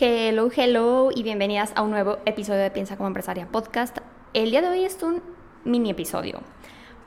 Hello, 0.00 0.50
hello 0.50 1.10
y 1.14 1.22
bienvenidas 1.22 1.72
a 1.76 1.82
un 1.82 1.92
nuevo 1.92 2.18
episodio 2.26 2.58
de 2.58 2.70
Piensa 2.72 2.96
como 2.96 3.06
empresaria 3.06 3.46
podcast. 3.46 3.98
El 4.32 4.50
día 4.50 4.60
de 4.60 4.66
hoy 4.66 4.82
es 4.82 5.00
un 5.04 5.22
mini 5.62 5.90
episodio 5.90 6.40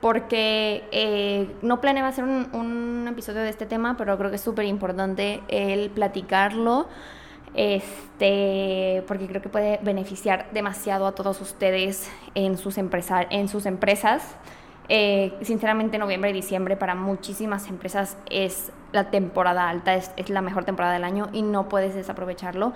porque 0.00 0.84
eh, 0.90 1.54
no 1.60 1.82
planeaba 1.82 2.08
hacer 2.08 2.24
un, 2.24 3.06
episodio 3.06 3.42
de 3.42 3.50
este 3.50 3.66
tema, 3.66 3.98
pero 3.98 4.16
creo 4.16 4.30
que 4.30 4.36
es 4.36 4.42
súper 4.42 4.64
importante 4.64 5.42
el 5.48 5.90
platicarlo, 5.90 6.88
este, 7.52 9.04
porque 9.06 9.26
creo 9.26 9.42
que 9.42 9.50
puede 9.50 9.78
beneficiar 9.82 10.50
demasiado 10.54 11.06
a 11.06 11.14
todos 11.14 11.42
ustedes 11.42 12.10
en 12.34 12.56
sus, 12.56 12.78
en 12.78 13.48
sus 13.48 13.66
empresas. 13.66 14.34
Eh, 14.88 15.34
sinceramente, 15.42 15.98
noviembre 15.98 16.30
y 16.30 16.32
diciembre 16.32 16.76
para 16.76 16.94
muchísimas 16.94 17.68
empresas 17.68 18.16
es 18.30 18.72
la 18.92 19.10
temporada 19.10 19.68
alta, 19.68 19.94
es, 19.94 20.12
es, 20.16 20.30
la 20.30 20.40
mejor 20.40 20.64
temporada 20.64 20.94
del 20.94 21.04
año 21.04 21.28
y 21.32 21.42
no 21.42 21.68
puedes 21.68 21.94
desaprovecharlo. 21.94 22.72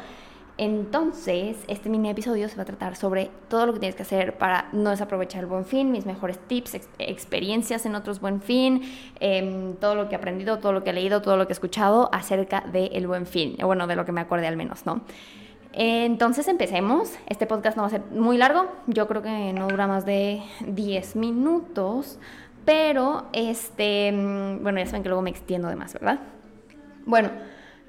Entonces, 0.59 1.57
este 1.67 1.89
mini 1.89 2.11
episodio 2.11 2.47
se 2.49 2.57
va 2.57 2.63
a 2.63 2.67
tratar 2.67 2.95
sobre 2.95 3.31
todo 3.49 3.65
lo 3.65 3.73
que 3.73 3.81
tienes 3.81 3.97
que 3.97 4.03
hacer 4.03 4.37
para 4.37 4.69
no 4.73 4.91
desaprovechar 4.91 5.41
el 5.41 5.47
buen 5.47 5.65
fin, 5.65 5.91
mis 5.91 6.05
mejores 6.05 6.39
tips, 6.39 6.75
ex 6.75 6.89
experiencias 6.99 7.87
en 7.87 7.95
otros 7.95 8.21
buen 8.21 8.43
fin, 8.43 8.83
eh, 9.19 9.75
todo 9.81 9.95
lo 9.95 10.09
que 10.09 10.15
he 10.15 10.19
aprendido, 10.19 10.59
todo 10.59 10.73
lo 10.73 10.85
que 10.85 10.91
he 10.91 10.93
leído, 10.93 11.23
todo 11.23 11.39
lo 11.39 11.47
que 11.47 11.53
he 11.53 11.55
escuchado 11.55 12.11
acerca 12.13 12.61
del 12.71 13.07
buen 13.07 13.25
fin, 13.27 13.57
bueno, 13.63 13.87
de 13.87 13.97
lo 13.97 14.05
que 14.05 14.13
me 14.13 14.21
acordé 14.21 14.47
al 14.47 14.59
menos, 14.59 14.85
¿no? 14.85 15.01
Entonces 15.73 16.49
empecemos. 16.49 17.13
Este 17.27 17.47
podcast 17.47 17.77
no 17.77 17.83
va 17.83 17.89
a 17.89 17.91
ser 17.91 18.03
muy 18.11 18.37
largo. 18.37 18.69
Yo 18.87 19.09
creo 19.09 19.23
que 19.23 19.53
no 19.53 19.69
dura 19.69 19.87
más 19.87 20.05
de 20.05 20.43
10 20.67 21.17
minutos. 21.17 22.19
Pero, 22.65 23.27
este, 23.33 24.13
mm, 24.13 24.63
bueno, 24.63 24.79
ya 24.79 24.87
saben 24.87 25.03
que 25.03 25.09
luego 25.09 25.23
me 25.23 25.31
extiendo 25.31 25.69
de 25.69 25.77
más, 25.77 25.95
¿verdad? 25.95 26.21
Bueno, 27.07 27.31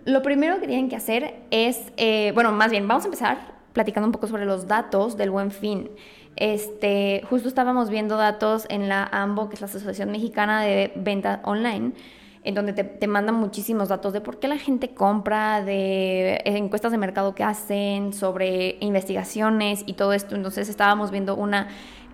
lo 0.06 0.22
primero 0.22 0.60
que 0.60 0.68
tienen 0.68 0.90
que 0.90 0.96
hacer 0.96 1.42
es, 1.52 1.92
eh, 1.98 2.32
bueno, 2.34 2.52
más 2.52 2.72
bien, 2.72 2.88
vamos 2.88 3.04
a 3.04 3.08
empezar 3.08 3.54
platicando 3.74 4.08
un 4.08 4.12
poco 4.12 4.28
sobre 4.28 4.46
los 4.46 4.68
datos 4.68 5.16
del 5.18 5.30
buen 5.30 5.52
fin. 5.52 5.92
Este, 6.36 7.22
justo 7.30 7.48
estábamos 7.48 7.90
viendo 7.90 8.18
datos 8.18 8.66
en 8.70 8.90
la 8.90 9.04
AMBO, 9.12 9.50
que 9.50 9.56
es 9.56 9.62
la 9.62 9.68
Asociación 9.68 10.10
Mexicana 10.10 10.62
de 10.62 10.92
Venta 10.96 11.42
Online 11.44 11.94
en 12.44 12.56
donde 12.56 12.74
te, 12.74 13.08
mandan 13.08 13.36
muchísimos 13.36 13.90
datos 13.90 14.12
de 14.12 14.20
por 14.20 14.40
qué 14.40 14.48
la 14.48 14.58
gente 14.58 14.90
compra, 14.90 15.64
de 15.64 16.42
encuestas 16.46 16.92
de 16.92 16.98
mercado 16.98 17.36
que 17.36 17.44
hacen, 17.44 18.14
sobre 18.14 18.78
investigaciones 18.82 19.84
y 19.86 19.94
todo 19.94 20.14
esto. 20.14 20.36
Entonces 20.36 20.68
estábamos 20.68 21.10
viendo 21.10 21.36
una, 21.36 21.70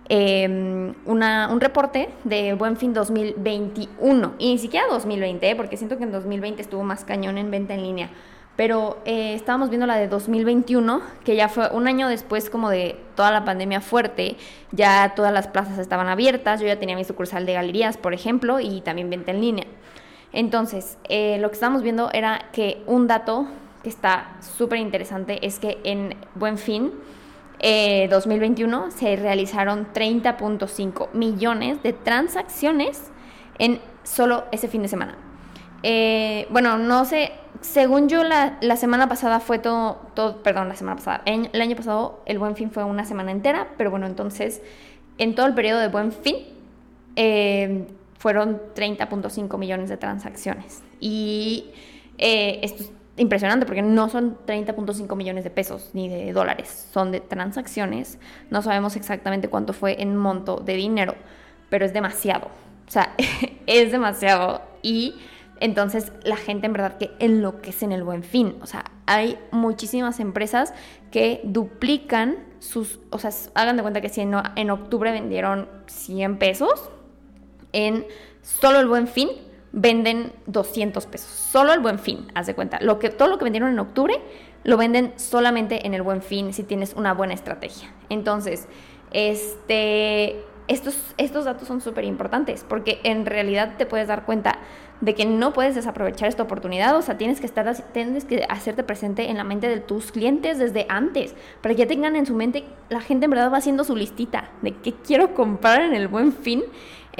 em, 0.08 0.94
una, 1.06 1.50
un 1.52 1.60
reporte 1.60 2.10
de 2.24 2.54
Buen 2.54 2.78
Fin 2.78 2.94
2021, 2.94 4.34
y 4.38 4.52
ni 4.52 4.58
siquiera 4.60 4.86
2020, 4.90 5.50
¿eh? 5.50 5.56
porque 5.56 5.78
siento 5.78 5.98
que 5.98 6.04
en 6.04 6.12
2020 6.12 6.62
estuvo 6.62 6.84
más 6.84 7.04
cañón 7.06 7.38
en 7.38 7.50
venta 7.50 7.74
en 7.74 7.82
línea. 7.82 8.10
Pero 8.56 8.98
eh, 9.06 9.36
estábamos 9.36 9.70
viendo 9.70 9.88
la 9.88 9.96
de 9.96 10.10
2021, 10.10 11.02
que 11.24 11.36
ya 11.38 11.48
fue 11.48 11.70
un 11.72 11.88
año 11.88 12.10
después 12.10 12.50
como 12.50 12.70
de 12.70 12.98
toda 13.16 13.32
la 13.32 13.46
pandemia 13.46 13.80
fuerte, 13.80 14.36
ya 14.74 15.14
todas 15.16 15.32
las 15.32 15.48
plazas 15.48 15.80
estaban 15.80 16.08
abiertas, 16.08 16.60
yo 16.60 16.68
ya 16.68 16.78
tenía 16.78 16.98
mi 16.98 17.06
sucursal 17.06 17.46
de 17.46 17.54
galerías, 17.54 17.96
por 17.96 18.14
ejemplo, 18.14 18.60
y 18.60 18.82
también 18.82 19.10
venta 19.10 19.32
en 19.32 19.40
línea. 19.40 19.66
Entonces, 20.32 20.98
eh, 21.10 21.38
lo 21.40 21.50
que 21.50 21.56
estábamos 21.56 21.82
viendo 21.82 22.12
era 22.12 22.50
que 22.52 22.84
un 22.86 23.08
dato 23.08 23.48
que 23.84 23.90
está 23.90 24.38
súper 24.42 24.80
interesante 24.80 25.46
es 25.46 25.60
que 25.60 25.80
en 25.84 26.16
Buen 26.36 26.58
Fin 26.58 26.92
2021 28.10 28.88
eh, 28.88 28.92
se 28.92 29.16
realizaron 29.16 29.88
30.5 29.94 31.12
millones 31.14 31.84
de 31.84 31.94
transacciones 31.94 33.12
en 33.58 33.80
solo 34.04 34.46
ese 34.52 34.68
fin 34.68 34.82
de 34.82 34.88
semana. 34.88 35.18
Eh, 35.84 36.48
bueno, 36.50 36.78
no 36.78 37.06
sé, 37.06 37.32
según 37.62 38.10
yo 38.10 38.24
la, 38.24 38.76
semana 38.78 39.08
pasada 39.10 39.40
fue 39.40 39.60
todo, 39.60 40.00
todo, 40.14 40.42
perdón, 40.44 40.70
la 40.70 40.76
semana 40.76 40.98
pasada, 40.98 41.22
el 41.26 41.62
año 41.62 41.76
pasado 41.76 42.22
el 42.26 42.40
Buen 42.40 42.56
Fin 42.56 42.72
fue 42.72 42.84
una 42.84 43.06
semana 43.06 43.32
entera, 43.32 43.70
pero 43.78 43.92
bueno, 43.92 44.06
entonces 44.06 44.62
en 45.18 45.36
todo 45.36 45.46
el 45.46 45.54
periodo 45.54 45.80
de 45.80 45.88
Buen 45.90 46.12
Fin 46.12 46.38
fueron 48.20 48.62
30.5 48.76 49.58
millones 49.58 49.90
de 49.90 49.98
transacciones. 49.98 50.84
Y 51.00 51.72
eh, 52.18 52.60
esto 52.62 52.84
es 52.84 52.92
impresionante 53.16 53.66
porque 53.66 53.82
no 53.82 54.10
son 54.10 54.38
30.5 54.46 55.16
millones 55.16 55.46
de 55.46 55.50
pesos 55.50 55.90
ni 55.94 56.10
de 56.10 56.32
dólares, 56.34 56.90
son 56.94 57.12
de 57.12 57.22
transacciones. 57.22 58.20
No 58.52 58.62
sabemos 58.62 58.98
exactamente 58.98 59.48
cuánto 59.48 59.74
fue 59.74 60.02
en 60.02 60.16
monto 60.16 60.58
de 60.58 60.76
dinero, 60.76 61.16
pero 61.70 61.86
es 61.86 61.94
demasiado. 61.94 62.48
O 62.88 62.92
sea, 62.92 63.16
es 63.66 63.92
demasiado. 63.92 64.62
Y 64.82 65.16
entonces 65.62 66.12
la 66.24 66.36
gente 66.36 66.68
en 66.68 66.74
verdad 66.74 66.98
que 66.98 67.12
enloquece 67.20 67.86
en 67.86 67.94
el 67.94 68.04
buen 68.04 68.24
fin. 68.24 68.58
O 68.62 68.66
sea, 68.66 68.84
hay 69.06 69.40
muchísimas 69.52 70.20
empresas 70.20 70.74
que 71.10 71.40
duplican 71.46 72.36
sus, 72.60 73.00
o 73.12 73.18
sea, 73.18 73.32
hagan 73.56 73.78
de 73.78 73.82
cuenta 73.82 74.02
que 74.02 74.10
si 74.10 74.20
en, 74.20 74.36
en 74.58 74.72
octubre 74.72 75.10
vendieron 75.14 75.70
100 75.88 76.38
pesos, 76.38 76.90
en 77.74 78.06
solo 78.42 78.80
el 78.80 78.88
buen 78.88 79.08
fin 79.08 79.30
venden 79.72 80.34
200 80.48 81.06
pesos. 81.06 81.30
Solo 81.30 81.74
el 81.74 81.80
buen 81.80 82.00
fin, 82.00 82.28
haz 82.34 82.48
de 82.48 82.56
cuenta. 82.56 82.80
Lo 82.82 83.00
que, 83.00 83.10
todo 83.10 83.28
lo 83.28 83.38
que 83.38 83.44
vendieron 83.44 83.72
en 83.72 83.80
octubre 83.80 84.20
lo 84.64 84.78
venden 84.78 85.14
solamente 85.18 85.86
en 85.86 85.94
el 85.94 86.02
buen 86.02 86.22
fin 86.22 86.54
si 86.54 86.64
tienes 86.64 86.94
una 86.94 87.14
buena 87.14 87.34
estrategia. 87.34 87.94
Entonces, 88.10 88.68
este, 89.12 90.44
estos, 90.68 90.98
estos 91.18 91.46
datos 91.46 91.68
son 91.68 91.82
súper 91.82 92.04
importantes 92.06 92.66
porque 92.68 93.00
en 93.04 93.26
realidad 93.26 93.76
te 93.78 93.86
puedes 93.86 94.08
dar 94.08 94.26
cuenta 94.26 94.60
de 95.02 95.16
que 95.16 95.26
no 95.26 95.54
puedes 95.54 95.76
desaprovechar 95.76 96.28
esta 96.28 96.44
oportunidad, 96.44 96.96
o 96.96 97.02
sea, 97.02 97.18
tienes 97.18 97.40
que 97.40 97.46
estar 97.46 97.74
tienes 97.94 98.26
que 98.26 98.46
hacerte 98.50 98.84
presente 98.84 99.30
en 99.30 99.38
la 99.38 99.44
mente 99.44 99.70
de 99.70 99.80
tus 99.80 100.12
clientes 100.12 100.60
desde 100.60 100.86
antes, 100.90 101.36
para 101.62 101.74
que 101.76 101.82
ya 101.82 101.88
tengan 101.88 102.16
en 102.16 102.26
su 102.26 102.34
mente 102.34 102.66
la 102.90 103.02
gente 103.02 103.26
en 103.26 103.32
verdad 103.32 103.52
va 103.52 103.58
haciendo 103.58 103.84
su 103.84 103.96
listita 103.96 104.52
de 104.62 104.74
qué 104.74 104.94
quiero 104.94 105.34
comprar 105.34 105.82
en 105.82 105.94
el 105.94 106.08
Buen 106.08 106.34
Fin 106.34 106.64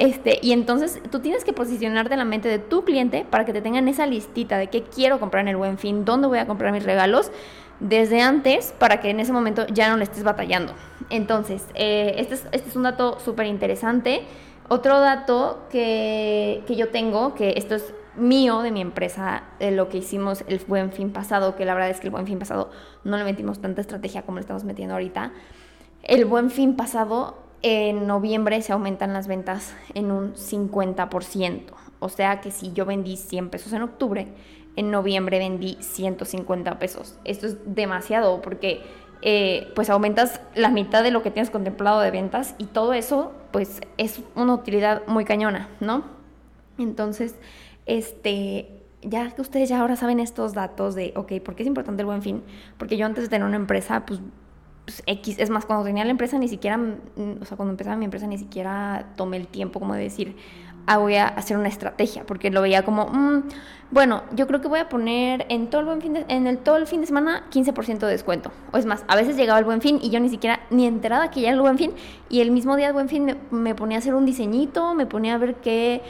este, 0.00 0.38
y 0.40 0.52
entonces 0.52 0.98
tú 1.10 1.20
tienes 1.20 1.44
que 1.44 1.52
posicionarte 1.52 2.14
en 2.14 2.20
la 2.20 2.24
mente 2.24 2.48
de 2.48 2.58
tu 2.58 2.84
cliente 2.86 3.26
para 3.28 3.44
que 3.44 3.52
te 3.52 3.60
tengan 3.60 3.86
esa 3.86 4.06
listita 4.06 4.56
de 4.56 4.68
qué 4.68 4.82
quiero 4.82 5.20
comprar 5.20 5.42
en 5.42 5.48
el 5.48 5.56
buen 5.56 5.76
fin, 5.76 6.06
dónde 6.06 6.26
voy 6.26 6.38
a 6.38 6.46
comprar 6.46 6.72
mis 6.72 6.84
regalos 6.84 7.30
desde 7.80 8.22
antes 8.22 8.72
para 8.78 9.00
que 9.00 9.10
en 9.10 9.20
ese 9.20 9.32
momento 9.32 9.66
ya 9.66 9.90
no 9.90 9.98
le 9.98 10.04
estés 10.04 10.22
batallando. 10.22 10.72
Entonces, 11.10 11.66
eh, 11.74 12.14
este, 12.16 12.34
es, 12.34 12.46
este, 12.52 12.70
es, 12.70 12.76
un 12.76 12.84
dato 12.84 13.20
súper 13.20 13.44
interesante. 13.46 14.22
Otro 14.72 15.00
dato 15.00 15.66
que, 15.68 16.62
que 16.64 16.76
yo 16.76 16.90
tengo, 16.90 17.34
que 17.34 17.54
esto 17.56 17.74
es 17.74 17.92
mío 18.14 18.62
de 18.62 18.70
mi 18.70 18.80
empresa, 18.80 19.42
de 19.58 19.72
lo 19.72 19.88
que 19.88 19.98
hicimos 19.98 20.44
el 20.46 20.60
buen 20.60 20.92
fin 20.92 21.10
pasado, 21.10 21.56
que 21.56 21.64
la 21.64 21.74
verdad 21.74 21.90
es 21.90 21.98
que 21.98 22.06
el 22.06 22.12
buen 22.12 22.24
fin 22.24 22.38
pasado 22.38 22.70
no 23.02 23.16
le 23.16 23.24
metimos 23.24 23.60
tanta 23.60 23.80
estrategia 23.80 24.22
como 24.22 24.36
le 24.36 24.42
estamos 24.42 24.62
metiendo 24.62 24.94
ahorita. 24.94 25.32
El 26.04 26.24
buen 26.24 26.52
fin 26.52 26.76
pasado 26.76 27.36
en 27.62 28.06
noviembre 28.06 28.62
se 28.62 28.72
aumentan 28.72 29.12
las 29.12 29.26
ventas 29.26 29.74
en 29.94 30.12
un 30.12 30.34
50%. 30.34 31.62
O 31.98 32.08
sea 32.08 32.40
que 32.40 32.52
si 32.52 32.72
yo 32.72 32.86
vendí 32.86 33.16
100 33.16 33.50
pesos 33.50 33.72
en 33.72 33.82
octubre, 33.82 34.28
en 34.76 34.92
noviembre 34.92 35.40
vendí 35.40 35.78
150 35.80 36.78
pesos. 36.78 37.18
Esto 37.24 37.48
es 37.48 37.56
demasiado 37.66 38.40
porque 38.40 38.82
eh, 39.22 39.72
pues 39.74 39.90
aumentas 39.90 40.40
la 40.54 40.70
mitad 40.70 41.02
de 41.02 41.10
lo 41.10 41.22
que 41.22 41.30
tienes 41.30 41.50
contemplado 41.50 42.00
de 42.00 42.10
ventas 42.10 42.54
y 42.58 42.66
todo 42.66 42.92
eso 42.92 43.32
pues 43.50 43.80
es 43.96 44.20
una 44.34 44.54
utilidad 44.54 45.06
muy 45.06 45.24
cañona, 45.24 45.68
¿no? 45.80 46.04
Entonces, 46.78 47.34
este, 47.86 48.82
ya 49.02 49.30
que 49.32 49.42
ustedes 49.42 49.68
ya 49.68 49.80
ahora 49.80 49.96
saben 49.96 50.20
estos 50.20 50.54
datos 50.54 50.94
de, 50.94 51.12
ok, 51.16 51.40
¿por 51.44 51.54
qué 51.54 51.64
es 51.64 51.66
importante 51.66 52.02
el 52.02 52.06
buen 52.06 52.22
fin? 52.22 52.42
Porque 52.78 52.96
yo 52.96 53.06
antes 53.06 53.24
de 53.24 53.30
tener 53.30 53.46
una 53.46 53.56
empresa, 53.56 54.06
pues 54.06 54.20
pues, 54.90 55.04
X. 55.06 55.38
Es 55.38 55.50
más, 55.50 55.66
cuando 55.66 55.84
tenía 55.84 56.04
la 56.04 56.10
empresa 56.10 56.36
ni 56.36 56.48
siquiera, 56.48 56.76
mm, 56.76 57.42
o 57.42 57.44
sea, 57.44 57.56
cuando 57.56 57.70
empezaba 57.70 57.96
mi 57.96 58.06
empresa 58.06 58.26
ni 58.26 58.38
siquiera 58.38 59.12
tomé 59.16 59.36
el 59.36 59.46
tiempo 59.46 59.78
como 59.78 59.94
de 59.94 60.02
decir, 60.02 60.36
ah, 60.86 60.98
voy 60.98 61.16
a 61.16 61.26
hacer 61.26 61.56
una 61.56 61.68
estrategia, 61.68 62.24
porque 62.24 62.50
lo 62.50 62.62
veía 62.62 62.84
como, 62.84 63.06
mm, 63.06 63.48
bueno, 63.90 64.22
yo 64.34 64.46
creo 64.46 64.60
que 64.60 64.68
voy 64.68 64.80
a 64.80 64.88
poner 64.88 65.46
en 65.48 65.68
todo 65.68 65.80
el 65.80 65.86
buen 65.86 66.00
fin 66.00 66.12
de, 66.12 66.24
en 66.28 66.46
el 66.46 66.58
todo 66.58 66.76
el 66.76 66.86
fin 66.86 67.00
de 67.00 67.06
semana 67.06 67.44
15% 67.50 67.98
de 67.98 68.12
descuento. 68.12 68.52
O 68.72 68.78
es 68.78 68.86
más, 68.86 69.04
a 69.08 69.16
veces 69.16 69.36
llegaba 69.36 69.58
el 69.58 69.64
buen 69.64 69.80
fin 69.80 69.98
y 70.00 70.10
yo 70.10 70.20
ni 70.20 70.28
siquiera 70.28 70.60
ni 70.70 70.86
enterada 70.86 71.30
que 71.30 71.40
ya 71.40 71.48
era 71.48 71.56
el 71.56 71.62
buen 71.62 71.78
fin 71.78 71.92
y 72.28 72.40
el 72.40 72.50
mismo 72.50 72.76
día 72.76 72.86
del 72.86 72.94
buen 72.94 73.08
fin 73.08 73.36
me, 73.50 73.74
ponía 73.74 73.98
a 73.98 74.00
hacer 74.00 74.14
un 74.14 74.26
diseñito, 74.26 74.94
me 74.94 75.06
ponía 75.06 75.34
a 75.34 75.38
ver 75.38 75.56
qué 75.56 76.02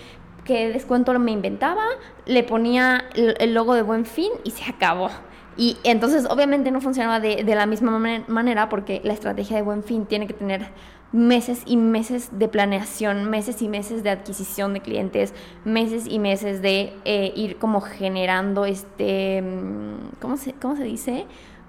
qué 0.44 0.70
descuento 0.72 1.17
me 1.19 1.32
inventaba, 1.32 1.84
le 2.26 2.43
ponía 2.43 3.05
el 3.14 3.55
logo 3.55 3.75
de 3.75 3.82
buen 3.82 4.06
fin 4.06 4.31
y 4.43 4.50
se 4.50 4.64
acabó. 4.64 5.11
Y 5.56 5.76
entonces 5.84 6.26
obviamente 6.28 6.70
no 6.70 6.81
funcionaba 6.81 7.20
de, 7.20 7.43
la 7.44 7.67
misma 7.67 7.99
manera 8.28 8.69
porque 8.69 9.00
la 9.05 9.12
estrategia 9.12 9.56
de 9.56 9.62
buen 9.62 9.82
fin 9.82 10.06
tiene 10.06 10.26
que 10.26 10.32
tener 10.32 10.69
meses 11.12 11.62
y 11.66 11.76
meses 11.76 12.30
de 12.32 12.48
planeación, 12.48 13.28
meses 13.28 13.62
y 13.62 13.68
meses 13.68 14.02
de 14.02 14.10
adquisición 14.10 14.74
de 14.74 14.80
clientes, 14.80 15.34
meses 15.64 16.06
y 16.08 16.18
meses 16.18 16.62
de 16.62 16.92
eh, 17.04 17.32
ir 17.34 17.58
como 17.58 17.80
generando 17.80 18.64
este, 18.64 19.42
mm, 19.42 20.18
¿cómo 20.20 20.36
se, 20.36 20.52
cómo 20.54 20.76
se 20.76 20.84
dice? 20.84 21.26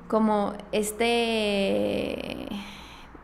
Como 0.08 0.54
este 0.72 2.48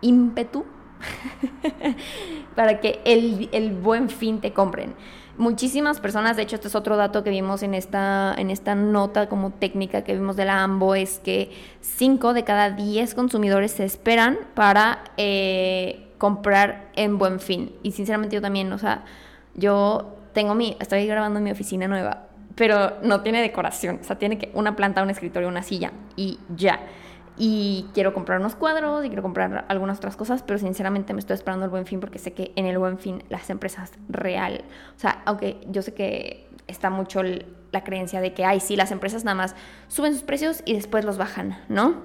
ímpetu 0.01 0.65
para 2.55 2.79
que 2.79 2.99
el, 3.05 3.49
el 3.51 3.73
buen 3.73 4.09
fin 4.09 4.41
te 4.41 4.53
compren. 4.53 4.95
muchísimas 5.37 5.99
personas, 5.99 6.35
de 6.35 6.41
hecho 6.41 6.55
este 6.55 6.67
es 6.67 6.73
otro 6.73 6.97
dato 6.97 7.23
que 7.23 7.29
vimos 7.29 7.61
en 7.61 7.75
esta, 7.75 8.33
en 8.35 8.49
esta 8.49 8.73
nota 8.73 9.29
como 9.29 9.51
técnica 9.51 10.03
que 10.03 10.13
vimos 10.13 10.35
de 10.35 10.45
la 10.45 10.63
AMBO, 10.63 10.95
es 10.95 11.19
que 11.19 11.51
5 11.81 12.33
de 12.33 12.43
cada 12.43 12.71
10 12.71 13.13
consumidores 13.13 13.71
se 13.73 13.85
esperan 13.85 14.39
para 14.55 15.03
eh, 15.17 16.06
comprar 16.17 16.89
en 16.95 17.17
buen 17.17 17.39
fin. 17.39 17.73
Y 17.83 17.91
sinceramente 17.91 18.35
yo 18.35 18.41
también, 18.41 18.71
o 18.73 18.77
sea, 18.77 19.03
yo 19.55 20.15
tengo 20.33 20.55
mi, 20.55 20.77
estoy 20.79 21.05
grabando 21.07 21.39
en 21.39 21.43
mi 21.43 21.51
oficina 21.51 21.87
nueva, 21.87 22.27
pero 22.55 22.97
no 23.03 23.21
tiene 23.21 23.41
decoración, 23.41 23.99
o 24.01 24.03
sea, 24.03 24.17
tiene 24.17 24.37
que 24.37 24.51
una 24.53 24.75
planta, 24.75 25.03
un 25.03 25.09
escritorio, 25.09 25.47
una 25.47 25.63
silla 25.63 25.91
y 26.15 26.39
ya 26.55 26.79
y 27.37 27.85
quiero 27.93 28.13
comprar 28.13 28.39
unos 28.39 28.55
cuadros 28.55 29.05
y 29.05 29.09
quiero 29.09 29.21
comprar 29.21 29.65
algunas 29.67 29.97
otras 29.97 30.15
cosas, 30.15 30.43
pero 30.43 30.57
sinceramente 30.57 31.13
me 31.13 31.19
estoy 31.19 31.35
esperando 31.35 31.65
el 31.65 31.71
buen 31.71 31.85
fin 31.85 31.99
porque 31.99 32.19
sé 32.19 32.33
que 32.33 32.51
en 32.55 32.65
el 32.65 32.77
buen 32.77 32.97
fin 32.97 33.23
las 33.29 33.49
empresas 33.49 33.93
real, 34.09 34.63
o 34.95 34.99
sea, 34.99 35.21
aunque 35.25 35.59
yo 35.69 35.81
sé 35.81 35.93
que 35.93 36.47
está 36.67 36.89
mucho 36.89 37.21
la 37.23 37.83
creencia 37.83 38.21
de 38.21 38.33
que, 38.33 38.43
ay, 38.43 38.59
sí, 38.59 38.75
las 38.75 38.91
empresas 38.91 39.23
nada 39.23 39.35
más 39.35 39.55
suben 39.87 40.13
sus 40.13 40.23
precios 40.23 40.63
y 40.65 40.73
después 40.73 41.05
los 41.05 41.17
bajan, 41.17 41.57
¿no? 41.69 42.01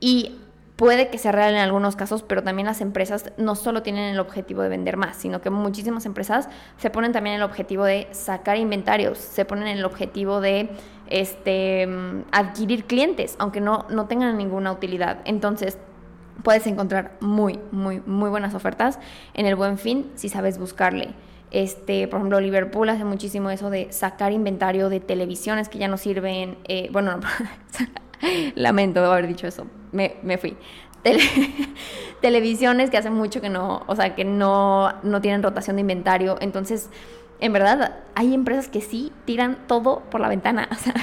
Y 0.00 0.38
puede 0.76 1.08
que 1.08 1.18
sea 1.18 1.32
real 1.32 1.54
en 1.54 1.60
algunos 1.60 1.94
casos, 1.96 2.22
pero 2.22 2.42
también 2.42 2.66
las 2.66 2.80
empresas 2.80 3.32
no 3.36 3.54
solo 3.54 3.82
tienen 3.82 4.12
el 4.12 4.18
objetivo 4.18 4.62
de 4.62 4.68
vender 4.68 4.96
más, 4.96 5.16
sino 5.16 5.40
que 5.40 5.50
muchísimas 5.50 6.04
empresas 6.06 6.48
se 6.78 6.90
ponen 6.90 7.12
también 7.12 7.36
el 7.36 7.42
objetivo 7.42 7.84
de 7.84 8.08
sacar 8.10 8.56
inventarios, 8.56 9.18
se 9.18 9.44
ponen 9.44 9.68
el 9.68 9.84
objetivo 9.84 10.40
de 10.40 10.70
este, 11.08 11.88
adquirir 12.32 12.84
clientes, 12.86 13.36
aunque 13.38 13.60
no, 13.60 13.86
no 13.88 14.06
tengan 14.06 14.36
ninguna 14.36 14.72
utilidad. 14.72 15.18
Entonces, 15.24 15.78
puedes 16.42 16.66
encontrar 16.66 17.12
muy, 17.20 17.60
muy, 17.70 18.02
muy 18.04 18.30
buenas 18.30 18.54
ofertas 18.54 18.98
en 19.34 19.46
el 19.46 19.54
buen 19.54 19.78
fin 19.78 20.10
si 20.14 20.28
sabes 20.28 20.58
buscarle. 20.58 21.14
Este, 21.52 22.08
por 22.08 22.18
ejemplo, 22.18 22.40
Liverpool 22.40 22.88
hace 22.88 23.04
muchísimo 23.04 23.48
eso 23.48 23.70
de 23.70 23.92
sacar 23.92 24.32
inventario 24.32 24.88
de 24.88 24.98
televisiones 24.98 25.68
que 25.68 25.78
ya 25.78 25.86
no 25.86 25.98
sirven. 25.98 26.58
Eh, 26.64 26.88
bueno, 26.90 27.20
lamento 28.54 29.04
haber 29.04 29.26
dicho 29.26 29.46
eso, 29.46 29.66
me, 29.92 30.16
me 30.22 30.38
fui. 30.38 30.56
televisiones 32.20 32.90
que 32.90 32.96
hace 32.96 33.10
mucho 33.10 33.40
que 33.40 33.50
no, 33.50 33.82
o 33.86 33.96
sea, 33.96 34.14
que 34.14 34.24
no, 34.24 34.94
no 35.02 35.20
tienen 35.20 35.42
rotación 35.42 35.76
de 35.76 35.80
inventario. 35.80 36.36
Entonces, 36.40 36.88
en 37.40 37.52
verdad, 37.52 37.98
hay 38.14 38.32
empresas 38.32 38.68
que 38.68 38.80
sí 38.80 39.12
tiran 39.24 39.58
todo 39.66 40.00
por 40.10 40.20
la 40.20 40.28
ventana. 40.28 40.68
O 40.74 40.74
sea, 40.76 40.94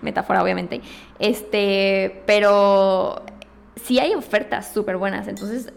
metáfora, 0.00 0.42
obviamente. 0.42 0.80
Este, 1.18 2.22
pero 2.26 3.22
sí 3.76 3.98
hay 3.98 4.14
ofertas 4.14 4.72
súper 4.72 4.96
buenas. 4.96 5.28
Entonces, 5.28 5.72